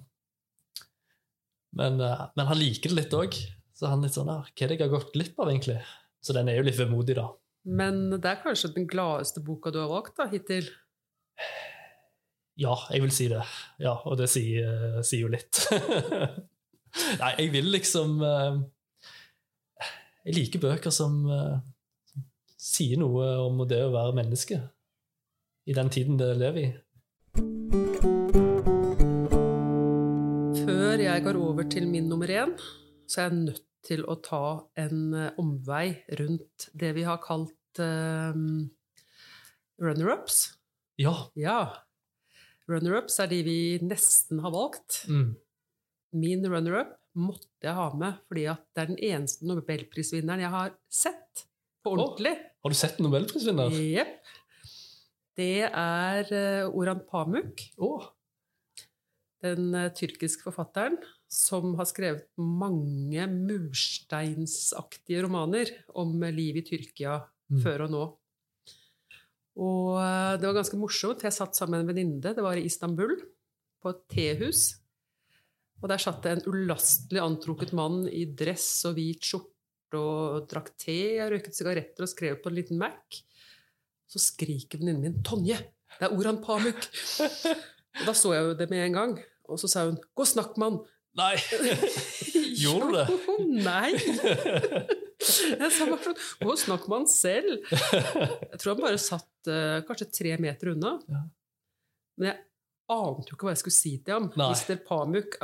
men, 1.77 1.99
eh, 2.01 2.21
men 2.39 2.47
han 2.49 2.58
liker 2.58 2.93
det 2.93 2.97
litt 2.97 3.17
òg. 3.17 3.38
Så 3.77 3.91
han 3.91 4.01
litt 4.03 4.15
sånn 4.15 4.32
ah, 4.32 4.47
Hva 4.47 4.65
er 4.65 4.71
det 4.71 4.79
jeg 4.79 4.88
har 4.88 4.93
gått 4.95 5.13
glipp 5.13 5.38
av, 5.39 5.51
egentlig? 5.51 5.77
Så 6.23 6.36
den 6.36 6.49
er 6.51 6.58
jo 6.60 6.65
litt 6.65 6.79
vemodig, 6.79 7.19
da. 7.19 7.29
Men 7.69 8.08
det 8.15 8.25
er 8.25 8.41
kanskje 8.41 8.73
den 8.75 8.88
gladeste 8.89 9.43
boka 9.45 9.71
du 9.75 9.82
har 9.84 9.91
valgt 9.91 10.17
da, 10.17 10.25
hittil? 10.32 10.67
Ja, 12.60 12.73
jeg 12.91 13.05
vil 13.05 13.13
si 13.15 13.29
det. 13.32 13.43
Ja, 13.79 13.99
og 14.03 14.17
det 14.19 14.27
sier, 14.32 14.99
sier 15.05 15.27
jo 15.27 15.32
litt. 15.32 15.62
Nei, 17.19 17.34
jeg 17.38 17.52
vil 17.54 17.69
liksom 17.73 18.21
eh, 18.25 18.60
Jeg 20.25 20.36
liker 20.36 20.63
bøker 20.63 20.93
som 20.93 21.21
eh, 21.30 21.60
sier 22.60 22.99
noe 23.02 23.30
om 23.45 23.63
det 23.69 23.80
å 23.86 23.93
være 23.93 24.17
menneske 24.17 24.60
i 25.69 25.75
den 25.78 25.89
tiden 25.93 26.17
det 26.19 26.34
lever 26.39 26.60
i. 26.63 26.69
Før 30.63 31.04
jeg 31.04 31.25
går 31.25 31.39
over 31.39 31.67
til 31.69 31.88
min 31.89 32.10
nummer 32.10 32.32
én, 32.34 32.56
så 33.10 33.21
er 33.21 33.30
jeg 33.30 33.41
nødt 33.43 33.65
til 33.86 34.04
å 34.10 34.17
ta 34.23 34.43
en 34.82 35.13
eh, 35.15 35.36
omvei 35.39 35.86
rundt 36.19 36.69
det 36.78 36.93
vi 36.97 37.06
har 37.08 37.21
kalt 37.23 37.82
um, 37.82 38.69
runner-ups. 39.80 40.41
Ja. 40.99 41.13
Ja. 41.39 41.60
Runner-ups 42.69 43.21
er 43.23 43.30
de 43.32 43.39
vi 43.45 43.60
nesten 43.86 44.41
har 44.43 44.54
valgt. 44.54 45.06
Mm. 45.10 45.38
Min 46.13 46.45
runner-up 46.50 46.95
måtte 47.19 47.65
jeg 47.67 47.76
ha 47.76 47.88
med 47.98 48.19
fordi 48.30 48.45
at 48.52 48.62
det 48.76 48.82
er 48.84 48.91
den 48.91 49.02
eneste 49.12 49.45
nobelprisvinneren 49.50 50.41
jeg 50.43 50.54
har 50.54 50.76
sett 50.89 51.45
på 51.84 51.93
ordentlig. 51.95 52.36
Har 52.63 52.69
du 52.74 52.78
sett 52.78 53.00
nobelprisvinner? 53.04 53.74
Jepp. 53.76 54.15
Det 55.39 55.52
er 55.69 56.26
Oran 56.67 56.74
Orhan 56.76 57.04
Pamuk, 57.08 57.62
Oh. 57.78 58.10
den 59.41 59.74
eh, 59.74 59.89
tyrkiske 59.95 60.43
forfatteren 60.43 60.98
som 61.32 61.76
har 61.80 61.86
skrevet 61.88 62.26
mange 62.36 63.24
mursteinsaktige 63.32 65.24
romaner 65.24 65.69
om 65.95 66.17
eh, 66.24 66.34
livet 66.36 66.67
i 66.67 66.78
Tyrkia 66.78 67.22
Mm. 67.50 67.63
før 67.63 67.82
og 67.88 67.89
nå. 67.89 68.02
Og 69.58 69.95
eh, 69.98 70.36
det 70.38 70.45
var 70.45 70.54
ganske 70.60 70.78
morsomt. 70.78 71.24
Jeg 71.26 71.34
satt 71.34 71.56
sammen 71.58 71.80
med 71.80 71.89
en 71.89 71.95
venninne. 71.95 72.36
Det 72.36 72.43
var 72.45 72.54
i 72.60 72.65
Istanbul, 72.69 73.15
på 73.82 73.89
et 73.89 74.04
tehus. 74.13 74.78
Og 75.79 75.87
der 75.91 76.01
satt 76.01 76.21
det 76.25 76.35
en 76.35 76.45
ulastelig 76.51 77.21
antrukket 77.23 77.71
mann 77.77 78.03
i 78.11 78.25
dress 78.37 78.83
og 78.89 78.97
hvit 78.97 79.23
skjorte 79.23 79.99
og 79.99 80.45
drakk 80.51 80.73
te, 80.77 80.99
røyket 81.31 81.55
sigaretter 81.55 82.05
og 82.05 82.11
skrev 82.11 82.39
på 82.43 82.51
en 82.51 82.57
liten 82.59 82.79
Mac. 82.81 83.21
Så 84.09 84.21
skriker 84.21 84.81
venninnen 84.81 85.01
min 85.01 85.23
'Tonje, 85.23 85.57
Det 85.99 86.05
er 86.05 86.13
Oran 86.13 86.41
Pamuk! 86.43 86.89
Og 87.99 88.05
da 88.05 88.13
så 88.13 88.33
jeg 88.33 88.43
jo 88.45 88.53
det 88.57 88.69
med 88.69 88.85
en 88.85 88.93
gang. 88.93 89.13
Og 89.49 89.59
så 89.59 89.67
sa 89.67 89.85
hun 89.85 89.97
'gå 89.97 90.25
og 90.25 90.27
snakk 90.27 90.57
med 90.57 90.71
han'. 90.71 90.79
Nei! 91.19 91.35
Gjorde 92.61 92.85
du 92.85 92.95
det? 92.97 93.07
Jo, 93.09 93.35
nei! 93.65 93.91
Jeg 95.19 95.71
sa 95.75 95.87
bare 95.89 96.03
sånn 96.05 96.19
'gå 96.39 96.51
og 96.53 96.59
snakk 96.59 96.85
med 96.87 96.97
han 96.99 97.09
selv'. 97.09 97.57
Jeg 98.51 98.59
tror 98.59 98.73
han 98.75 98.83
bare 98.83 99.01
satt 99.01 99.49
uh, 99.49 99.81
kanskje 99.87 100.11
tre 100.11 100.37
meter 100.37 100.73
unna. 100.75 100.99
Men 102.19 102.31
jeg 102.31 102.37
ante 102.89 103.30
jo 103.32 103.36
ikke 103.38 103.45
hva 103.47 103.54
jeg 103.54 103.62
skulle 103.62 103.75
si 103.78 103.91
til 104.06 104.13
ham. 104.15 104.28
Nei. 104.39 104.49
Mr. 104.56 104.80
Pamuk, 104.88 105.38
I 105.41 105.43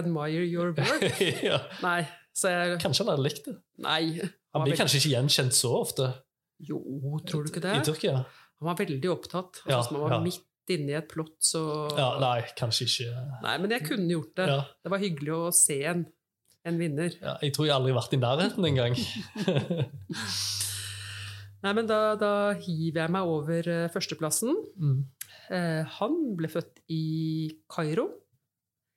admire 0.00 0.44
your 0.46 0.72
work. 0.76 1.20
ja. 1.50 1.58
Nei. 1.84 2.00
Så 2.38 2.44
jeg 2.52 2.78
Kanskje 2.82 3.04
han 3.04 3.10
hadde 3.12 3.24
likt 3.26 3.44
det. 3.48 3.56
Nei. 3.84 4.02
Han 4.18 4.28
han 4.54 4.62
blir 4.64 4.72
veldig- 4.72 4.80
kanskje 4.82 4.98
ikke 5.02 5.14
gjenkjent 5.16 5.54
så 5.58 5.70
ofte 5.80 6.04
Jo, 6.64 6.78
tror 7.28 7.40
du 7.44 7.48
ikke 7.52 7.62
det? 7.62 7.74
i 7.80 7.84
Tyrkia. 7.86 8.14
Han 8.58 8.66
var 8.70 8.76
veldig 8.78 9.10
opptatt. 9.12 9.52
Altså, 9.66 9.70
ja, 9.70 9.82
han 9.82 10.00
var 10.02 10.10
ja. 10.16 10.20
midt 10.24 10.44
inne 10.74 10.90
i 10.92 10.96
et 10.98 11.08
plott, 11.08 11.36
så 11.44 11.60
Ja, 11.96 12.08
nei, 12.22 12.40
kanskje 12.58 12.82
ikke. 12.88 13.08
Nei, 13.44 13.54
men 13.62 13.70
jeg 13.76 13.82
kunne 13.86 14.08
gjort 14.10 14.32
det. 14.36 14.46
Ja. 14.50 14.60
Det 14.84 14.90
var 14.92 14.98
hyggelig 15.02 15.34
å 15.36 15.52
se 15.54 15.76
en, 15.92 16.00
en 16.66 16.76
vinner. 16.80 17.10
Ja, 17.22 17.36
jeg 17.44 17.54
tror 17.56 17.66
jeg 17.68 17.74
aldri 17.76 17.90
har 17.94 18.00
vært 18.00 18.16
i 18.16 18.20
nærheten 18.24 18.62
engang. 18.68 18.94
Nei, 21.64 21.72
men 21.74 21.88
da, 21.90 22.00
da 22.18 22.32
hiver 22.62 23.00
jeg 23.02 23.10
meg 23.14 23.30
over 23.36 23.62
eh, 23.72 23.86
førsteplassen. 23.94 24.52
mm. 24.78 24.98
Eh, 25.50 25.84
han 25.98 26.14
ble 26.36 26.48
født 26.52 26.80
i 26.92 27.02
Kairo 27.70 28.08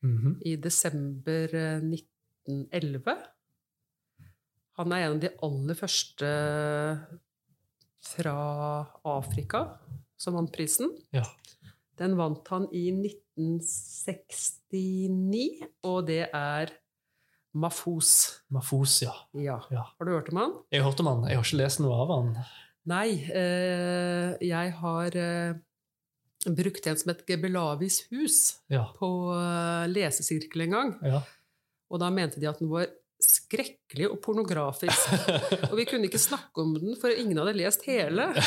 Mhm. 0.03 0.39
i 0.45 0.55
desember 0.57 1.53
eh, 1.53 1.79
1911. 1.81 3.17
Han 4.79 4.91
er 4.95 4.99
en 5.05 5.11
av 5.13 5.19
de 5.21 5.29
aller 5.45 5.75
første 5.77 6.29
fra 8.01 8.33
Afrika 9.05 9.61
som 10.17 10.33
vant 10.33 10.51
prisen. 10.55 10.89
Ja. 11.13 11.23
Den 11.97 12.15
vant 12.17 12.47
han 12.49 12.65
i 12.73 12.87
1969, 12.91 15.61
og 15.83 16.07
det 16.07 16.29
er 16.33 16.71
Mafos. 17.53 18.39
Mafos, 18.49 19.01
ja. 19.03 19.11
Ja. 19.35 19.59
Ja. 19.71 19.83
Har 19.99 20.05
du 20.07 20.11
hørt 20.15 20.29
om 20.31 20.37
han? 20.39 20.53
Jeg 20.71 20.81
har 20.81 20.87
hørt 20.89 20.99
om 21.03 21.07
han. 21.11 21.25
Jeg 21.27 21.35
har 21.37 21.43
ikke 21.43 21.57
lest 21.59 21.79
noe 21.83 21.93
av 21.99 22.07
han. 22.15 22.29
Nei, 22.87 23.09
eh, 23.29 24.37
jeg 24.41 24.71
har 24.79 25.11
eh, 25.19 25.53
brukt 26.45 26.87
en 26.87 26.97
som 26.97 27.11
het 27.13 27.25
Gebelavis 27.27 28.01
hus 28.11 28.39
Ja. 28.71 28.87
på 28.97 29.07
eh, 29.35 29.85
lesesirkel 29.91 30.61
en 30.67 30.71
gang. 30.77 30.95
ja. 31.05 31.21
Og 31.91 31.99
da 31.99 32.07
mente 32.09 32.39
de 32.39 32.47
at 32.47 32.59
den 32.61 32.69
var 32.71 32.85
skrekkelig 33.21 34.07
og 34.09 34.21
pornografisk. 34.23 35.09
Og 35.69 35.75
vi 35.77 35.83
kunne 35.85 36.07
ikke 36.07 36.17
snakke 36.21 36.63
om 36.63 36.71
den, 36.77 36.95
for 36.97 37.11
ingen 37.11 37.37
hadde 37.37 37.53
lest 37.59 37.83
hele. 37.85 38.29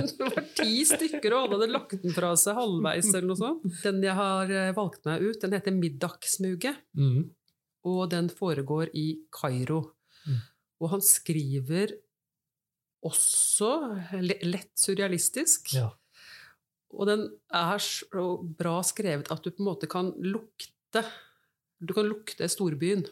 Det 0.00 0.16
var 0.24 0.40
ti 0.56 0.80
stykker, 0.88 1.32
og 1.36 1.42
alle 1.44 1.58
hadde 1.60 1.68
lagt 1.74 2.02
den 2.02 2.14
fra 2.16 2.32
seg 2.40 2.56
halvveis. 2.56 3.10
eller 3.12 3.28
noe 3.28 3.38
sånt. 3.38 3.68
Den 3.84 4.00
jeg 4.02 4.16
har 4.16 4.50
eh, 4.50 4.72
valgt 4.76 5.04
meg 5.06 5.22
ut, 5.22 5.38
den 5.44 5.52
heter 5.54 5.76
Middagsmuget. 5.76 6.80
Mm. 6.98 7.28
Og 7.92 8.02
den 8.12 8.28
foregår 8.32 8.90
i 8.96 9.06
Kairo. 9.36 9.82
Mm. 10.26 10.40
Og 10.80 10.90
han 10.96 11.04
skriver 11.04 11.92
også 13.06 13.70
lett 14.48 14.72
surrealistisk. 14.80 15.74
ja. 15.76 15.90
Og 16.96 17.06
den 17.06 17.26
er 17.54 17.82
så 17.82 18.24
bra 18.42 18.80
skrevet 18.86 19.30
at 19.30 19.44
du 19.44 19.52
på 19.52 19.62
en 19.62 19.68
måte 19.70 19.88
kan 19.90 20.12
lukte 20.24 21.04
Du 21.80 21.94
kan 21.96 22.04
lukte 22.04 22.48
storbyen. 22.50 23.06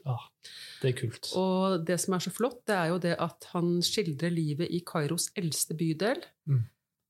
Det 0.82 0.90
er 0.90 0.96
kult. 0.98 1.30
Og 1.40 1.86
det 1.88 1.96
som 2.02 2.16
er 2.16 2.20
så 2.20 2.32
flott, 2.34 2.58
det 2.68 2.74
er 2.76 2.90
jo 2.90 2.98
det 3.00 3.14
at 3.16 3.46
han 3.54 3.78
skildrer 3.86 4.34
livet 4.34 4.68
i 4.68 4.82
Kairos 4.84 5.30
eldste 5.40 5.76
bydel. 5.78 6.20
Mm. 6.50 6.66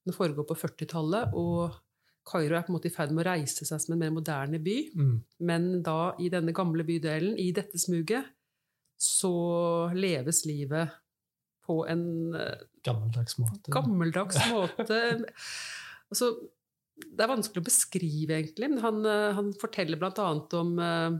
Den 0.06 0.14
foregår 0.14 0.46
på 0.46 0.54
40-tallet, 0.54 1.34
og 1.34 1.74
Kairo 2.28 2.54
er 2.54 2.62
på 2.62 2.70
en 2.70 2.76
måte 2.76 2.90
i 2.90 2.94
ferd 2.94 3.10
med 3.10 3.24
å 3.24 3.32
reise 3.32 3.66
seg 3.66 3.80
som 3.82 3.96
en 3.96 4.02
mer 4.04 4.14
moderne 4.14 4.60
by. 4.62 4.76
Mm. 4.94 5.16
Men 5.50 5.66
da, 5.82 6.14
i 6.22 6.30
denne 6.30 6.54
gamle 6.54 6.86
bydelen, 6.86 7.34
i 7.40 7.50
dette 7.56 7.80
smuget, 7.80 8.30
så 8.98 9.32
leves 9.98 10.44
livet 10.46 10.94
på 11.66 11.82
en 11.90 12.06
eh, 12.38 12.62
Gammeldags 12.86 13.38
måte. 13.42 13.72
gammeldags 13.74 14.38
måte. 14.52 15.02
Altså, 16.08 16.30
det 16.98 17.24
er 17.24 17.30
vanskelig 17.30 17.62
å 17.62 17.68
beskrive, 17.68 18.36
egentlig. 18.36 18.70
Men 18.70 18.82
han, 18.84 19.00
eh, 19.06 19.30
han 19.36 19.52
forteller 19.60 20.00
bl.a. 20.00 20.28
om 20.58 20.74
eh, 20.82 21.18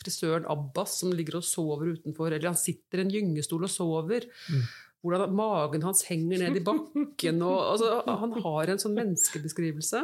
frisøren 0.00 0.48
Abbas 0.50 0.98
som 1.02 1.14
ligger 1.14 1.40
og 1.40 1.46
sover 1.46 1.94
utenfor, 1.98 2.32
eller 2.32 2.52
han 2.52 2.58
sitter 2.58 3.02
i 3.02 3.06
en 3.06 3.14
gyngestol 3.14 3.66
og 3.66 3.72
sover. 3.72 4.28
Mm. 4.48 4.68
Hvordan 5.04 5.34
magen 5.38 5.84
hans 5.86 6.04
henger 6.08 6.42
ned 6.42 6.58
i 6.58 6.64
bakken. 6.64 7.42
Og, 7.46 7.58
altså, 7.74 8.00
han 8.06 8.34
har 8.42 8.72
en 8.72 8.82
sånn 8.82 8.96
menneskebeskrivelse. 8.98 10.02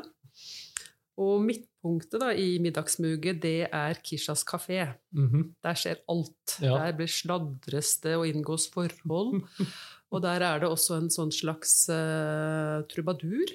Og 1.23 1.43
midtpunktet 1.47 2.19
da, 2.23 2.33
i 2.35 2.57
middagsmuget, 2.63 3.39
det 3.43 3.69
er 3.69 4.01
Kishas 4.03 4.43
kafé. 4.47 4.81
Mhm. 5.15 5.53
Der 5.63 5.79
skjer 5.79 6.01
alt. 6.11 6.57
Ja. 6.63 6.79
Der 6.79 6.97
blir 6.99 7.11
sladres 7.11 7.97
det 8.03 8.17
og 8.19 8.27
inngås 8.31 8.67
forhold. 8.75 9.43
Og 10.15 10.23
der 10.23 10.45
er 10.47 10.61
det 10.63 10.69
også 10.71 11.01
en 11.01 11.09
sånn 11.11 11.33
slags 11.35 11.89
uh, 11.91 12.85
trubadur 12.87 13.51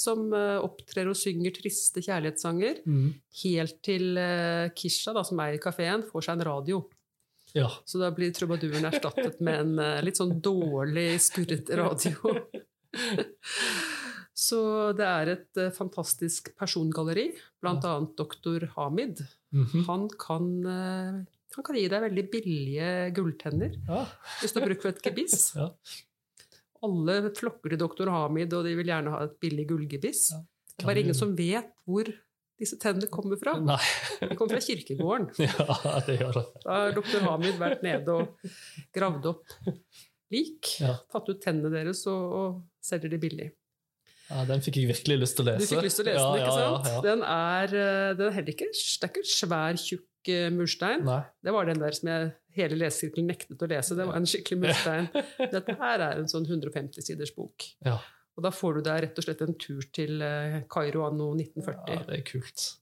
som 0.00 0.30
eh, 0.36 0.56
opptrer 0.64 1.10
og 1.10 1.18
synger 1.18 1.52
triste 1.58 2.00
kjærlighetssanger. 2.06 2.80
mm. 2.86 3.10
Helt 3.42 3.76
til 3.84 4.16
uh, 4.16 4.70
Kisha, 4.76 5.12
da, 5.16 5.26
som 5.26 5.42
er 5.44 5.58
i 5.58 5.62
kafeen, 5.62 6.06
får 6.08 6.26
seg 6.26 6.38
en 6.38 6.48
radio. 6.48 6.80
Ja. 7.52 7.70
Så 7.84 7.98
da 7.98 8.10
blir 8.14 8.32
trubaduren 8.34 8.86
erstattet 8.88 9.40
med 9.44 9.64
en 9.64 9.78
eh, 9.82 10.02
litt 10.04 10.20
sånn 10.20 10.38
dårlig, 10.42 11.14
skurret 11.22 11.70
radio. 11.78 12.14
Så 14.40 14.60
det 14.96 15.06
er 15.06 15.32
et 15.34 15.60
eh, 15.60 15.72
fantastisk 15.74 16.52
persongalleri, 16.58 17.28
blant 17.62 17.84
annet 17.86 18.14
doktor 18.18 18.70
Hamid. 18.76 19.24
Mhm. 19.54 19.84
Han 19.88 20.06
kan, 20.20 20.52
eh, 20.64 21.18
han 21.56 21.66
kan 21.66 21.80
gi 21.80 21.88
deg 21.90 22.06
veldig 22.06 22.26
billige 22.32 22.92
gulltenner 23.16 23.74
ja. 23.88 24.04
hvis 24.40 24.54
du 24.54 24.60
har 24.60 24.70
bruk 24.70 24.86
for 24.86 24.94
et 24.94 25.04
gebiss. 25.08 25.50
Ja. 25.60 25.72
Alle 26.86 27.18
flokker 27.36 27.74
til 27.74 27.80
doktor 27.82 28.08
Hamid, 28.12 28.54
og 28.56 28.64
de 28.64 28.72
vil 28.78 28.88
gjerne 28.88 29.12
ha 29.12 29.22
et 29.26 29.34
billig 29.42 29.66
gullgebiss. 29.68 30.30
Ja. 30.32 30.40
Det 30.76 30.84
er 30.84 30.88
bare 30.88 31.02
ingen 31.04 31.16
som 31.18 31.34
vet 31.36 31.72
hvor 31.84 32.08
disse 32.60 32.76
tennene 32.80 33.08
kommer 33.12 33.36
fra. 33.40 33.54
Nei. 33.60 33.76
De 34.20 34.36
kommer 34.36 34.56
fra 34.56 34.64
kirkegården. 34.64 35.30
Ja, 35.44 36.00
det 36.06 36.18
gjør 36.20 36.34
det. 36.38 36.44
Da 36.64 36.78
har 36.78 36.94
doktor 36.96 37.24
Hamid 37.28 37.60
vært 37.60 37.84
nede 37.84 38.16
og 38.16 38.50
gravd 38.96 39.28
opp 39.34 39.56
lik, 40.32 40.76
Ja. 40.80 40.94
tatt 41.12 41.28
ut 41.28 41.40
tennene 41.42 41.72
deres 41.72 42.04
og, 42.08 42.36
og 42.40 42.60
selger 42.84 43.12
de 43.12 43.18
billig. 43.20 43.48
Ja, 44.30 44.44
den 44.46 44.60
fikk 44.62 44.76
jeg 44.78 44.86
virkelig 44.92 45.16
lyst 45.24 45.36
til 45.36 45.42
å 45.42 45.48
lese. 45.50 45.66
Du 45.66 45.72
fikk 45.74 45.86
lyst 45.88 45.98
til 45.98 46.06
å 46.06 46.12
lese 46.12 46.26
den, 46.26 46.42
ikke 46.44 46.52
sant? 46.54 46.90
Den 47.02 47.24
er, 47.26 47.72
eh, 47.74 48.10
den 48.14 48.28
er 48.28 48.36
heller 48.36 48.52
ikke, 48.54 48.68
det 48.70 49.08
er 49.08 49.10
ikke 49.10 49.24
en 49.24 49.32
svær, 49.32 49.80
tjukk 49.82 50.04
murstein. 50.52 51.04
Nei. 51.04 51.22
Det 51.42 51.52
var 51.52 51.64
den 51.66 51.78
der 51.80 51.92
som 51.96 52.08
jeg 52.08 52.32
hele 52.56 52.76
lesesirkelen 52.76 53.26
nektet 53.30 53.62
å 53.62 53.68
lese. 53.70 53.94
Det 53.96 54.06
var 54.06 54.16
en 54.16 54.26
skikkelig 54.26 54.58
murstein. 54.60 55.08
Dette 55.54 55.76
her 55.78 56.00
er 56.00 56.18
en 56.20 56.28
sånn 56.28 56.44
150 56.48 57.00
siders 57.06 57.32
bok. 57.36 57.64
Ja. 57.86 57.98
Og 58.36 58.42
da 58.44 58.50
får 58.50 58.74
du 58.74 58.80
deg 58.88 59.02
rett 59.04 59.18
og 59.18 59.24
slett 59.26 59.40
en 59.42 59.54
tur 59.60 59.82
til 59.92 60.20
eh, 60.22 60.60
Kairo 60.70 61.02
anno 61.06 61.32
ja, 61.38 62.02
det 62.06 62.18
er 62.20 62.22
kult. 62.26 62.76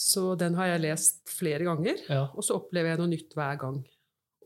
Så 0.00 0.34
den 0.40 0.54
har 0.56 0.66
jeg 0.72 0.80
lest 0.86 1.28
flere 1.28 1.64
ganger, 1.66 1.98
Ja. 2.08 2.22
og 2.32 2.42
så 2.44 2.56
opplever 2.56 2.90
jeg 2.94 2.98
noe 3.02 3.10
nytt 3.12 3.34
hver 3.36 3.58
gang. 3.60 3.82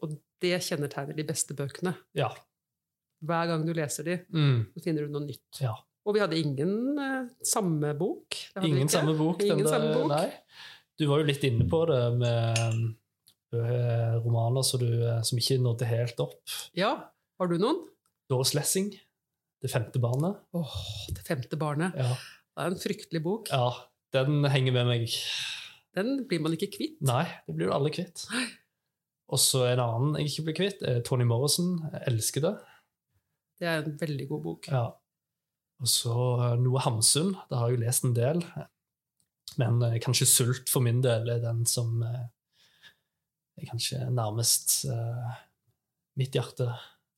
Og 0.03 0.17
det 0.43 0.59
kjennetegner 0.67 1.15
de 1.17 1.25
beste 1.25 1.55
bøkene. 1.55 1.95
ja. 2.15 2.31
Hver 3.25 3.47
gang 3.49 3.63
du 3.65 3.73
leser 3.73 4.05
de, 4.05 4.19
Mm. 4.37 4.67
så 4.75 4.83
finner 4.85 5.07
du 5.07 5.13
noe 5.15 5.25
nytt. 5.25 5.61
Ja. 5.61 5.73
Og 6.05 6.13
vi 6.15 6.21
hadde 6.21 6.37
ingen 6.37 6.99
eh, 6.99 7.29
samme 7.43 7.95
bok. 7.97 8.35
Ingen 8.61 8.83
ikke. 8.85 8.91
samme 8.93 9.15
bok. 9.17 9.41
Ingen 9.41 9.65
der- 9.65 9.71
samme 9.73 9.95
bok. 9.95 10.09
Nei. 10.11 10.33
Du 10.99 11.07
var 11.11 11.23
jo 11.23 11.27
litt 11.27 11.43
inne 11.47 11.67
på 11.71 11.81
det 11.91 12.03
med 12.21 12.61
eh, 13.55 14.15
romaner 14.23 14.63
som, 14.67 14.83
du, 14.83 14.93
eh, 15.09 15.23
som 15.27 15.41
ikke 15.41 15.59
nådde 15.63 15.89
helt 15.91 16.21
opp. 16.23 16.43
Ja, 16.79 16.93
har 17.41 17.51
du 17.51 17.57
noen? 17.59 17.81
Doris 18.31 18.55
Lessing, 18.55 18.93
'Det 19.61 19.71
femte 19.73 19.99
barnet'. 20.01 20.39
Åh, 20.55 20.77
Det 21.17 21.25
femte 21.27 21.57
barnet. 21.57 21.95
Ja. 21.97 22.15
Det 22.55 22.63
er 22.63 22.71
en 22.71 22.79
fryktelig 22.79 23.23
bok. 23.23 23.49
ja, 23.51 23.71
den 24.13 24.45
henger 24.45 24.73
med 24.73 24.87
meg. 24.87 25.09
Den 25.95 26.27
blir 26.29 26.41
man 26.41 26.53
ikke 26.53 26.71
kvitt. 26.77 27.01
Nei, 27.03 27.25
det 27.47 27.55
blir 27.57 27.67
du 27.67 27.73
aldri 27.75 27.91
kvitt. 27.91 28.27
Og 29.33 29.39
så 29.41 29.65
en 29.73 29.81
annen 29.81 30.17
jeg 30.21 30.31
ikke 30.31 30.45
blir 30.45 30.57
kvitt, 30.59 30.83
er 30.83 31.01
Tony 31.03 31.25
Morrison. 31.25 31.81
Jeg 31.93 32.03
elsker 32.13 32.41
det. 32.45 32.55
Det 33.59 33.67
er 33.67 33.83
en 33.83 33.97
veldig 33.99 34.29
god 34.29 34.43
bok. 34.43 34.69
Ja. 34.69 34.85
Og 35.81 35.89
så 35.91 36.15
eh, 36.53 36.57
Noe 36.61 36.79
Hamsun. 36.85 37.35
Det 37.51 37.59
har 37.59 37.71
jeg 37.71 37.79
jo 37.79 37.85
lest 37.87 38.05
en 38.05 38.15
del. 38.15 38.45
Men 39.61 39.83
eh, 39.87 39.99
kanskje 40.03 40.29
Sult 40.29 40.73
for 40.73 40.85
min 40.85 41.03
del 41.05 41.29
er 41.31 41.43
den 41.43 41.63
som 41.69 42.03
eh, 42.03 42.25
er 43.61 43.71
kanskje 43.71 44.01
nærmest 44.11 44.85
eh, 44.91 45.39
mitt 46.19 46.35
hjerte. 46.35 46.71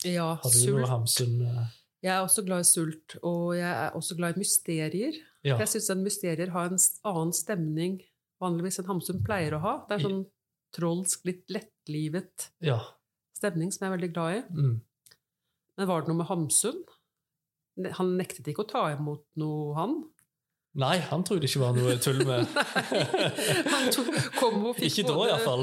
Ja, 0.04 0.34
Har 0.42 0.52
du 0.52 0.58
noe 0.58 0.82
sult. 0.84 0.90
Hamsun 0.90 1.38
eh, 1.46 1.62
Jeg 2.04 2.12
er 2.14 2.24
også 2.24 2.44
glad 2.46 2.64
i 2.64 2.68
sult, 2.68 3.16
og 3.22 3.56
jeg 3.56 3.70
er 3.70 3.96
også 3.96 4.18
glad 4.18 4.36
i 4.36 4.44
mysterier. 4.44 5.20
Ja. 5.46 5.56
Jeg 5.62 5.70
syns 5.72 5.90
mysterier 6.02 6.52
har 6.54 6.70
en 6.70 6.80
annen 7.08 7.34
stemning 7.36 8.00
vanligvis 8.42 8.80
enn 8.80 8.90
Hamsun 8.90 9.22
pleier 9.24 9.56
å 9.56 9.62
ha. 9.62 9.74
Det 9.88 9.96
er 9.96 10.04
sånn 10.04 10.24
trolsk, 10.76 11.24
litt 11.28 11.46
lettlivet 11.52 12.50
ja. 12.64 12.76
stemning 13.36 13.70
som 13.72 13.86
jeg 13.86 13.90
er 13.90 13.96
veldig 13.96 14.12
glad 14.12 14.36
i. 14.36 14.42
Mm. 14.52 14.74
Men 15.76 15.88
var 15.88 16.02
det 16.02 16.10
noe 16.10 16.20
med 16.20 16.28
Hamsun? 16.28 16.82
Han 17.98 18.14
nektet 18.16 18.48
ikke 18.48 18.64
å 18.64 18.68
ta 18.68 18.84
imot 18.94 19.24
noe, 19.40 19.72
han. 19.76 19.96
Nei, 20.76 20.98
han 21.08 21.22
trodde 21.24 21.46
det 21.46 21.48
ikke 21.48 21.62
var 21.62 21.72
noe 21.76 21.94
tull 22.04 22.18
med 22.28 22.50
Han 23.72 23.86
tok, 23.94 24.10
kom 24.36 24.58
og 24.68 24.74
fikk 24.76 24.90
Ikke 24.90 25.04
da, 25.08 25.14
iallfall. 25.30 25.62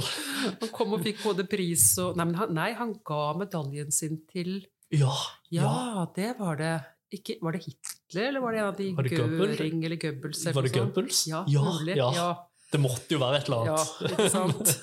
Han 0.64 0.72
kom 0.74 0.96
og 0.98 1.04
fikk 1.06 1.20
både 1.22 1.46
pris 1.52 1.84
og 2.02 2.16
Nei, 2.18 2.26
men 2.32 2.40
han, 2.40 2.50
nei, 2.58 2.72
han 2.80 2.96
ga 3.06 3.20
medaljen 3.38 3.94
sin 3.94 4.18
til 4.32 4.56
Ja, 4.94 5.14
Ja, 5.54 5.68
ja. 5.70 6.08
det 6.18 6.32
var 6.40 6.58
det. 6.58 6.72
Ikke, 7.14 7.36
var 7.46 7.54
det 7.54 7.62
Hitler, 7.68 8.32
eller 8.32 8.42
var 8.42 8.56
det 8.56 8.60
en 8.64 8.70
av 8.72 8.78
de 8.80 8.88
Var 8.98 9.06
det 9.06 9.20
Göring 9.22 9.86
eller 9.86 10.00
Goebbels? 10.02 10.42
eller 10.48 10.58
Var 10.58 10.66
det? 10.70 10.74
Goebbels? 10.80 11.20
Ja, 11.30 11.44
Ja, 11.46 11.62
ja. 11.94 12.10
Ja, 12.18 12.30
Det 12.74 12.82
måtte 12.82 13.14
jo 13.14 13.22
være 13.22 13.38
et 13.44 13.52
eller 13.52 13.62
annet. 13.62 13.86
ja, 14.02 14.10
ikke 14.10 14.34
sant? 14.34 14.74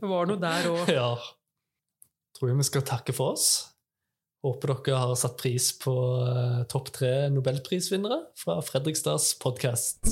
Det 0.00 0.08
var 0.08 0.28
noe 0.28 0.40
der 0.40 0.68
òg. 0.72 0.90
Ja. 0.92 1.10
Tror 2.36 2.50
jeg 2.50 2.58
vi 2.60 2.66
skal 2.68 2.84
takke 2.88 3.14
for 3.16 3.36
oss. 3.36 3.46
Håper 4.44 4.74
dere 4.74 5.00
har 5.00 5.14
satt 5.18 5.38
pris 5.40 5.70
på 5.80 5.94
eh, 6.26 6.60
topp 6.70 6.92
tre 6.98 7.14
nobelprisvinnere 7.32 8.20
fra 8.36 8.60
Fredrikstads 8.64 9.32
podkast. 9.42 10.04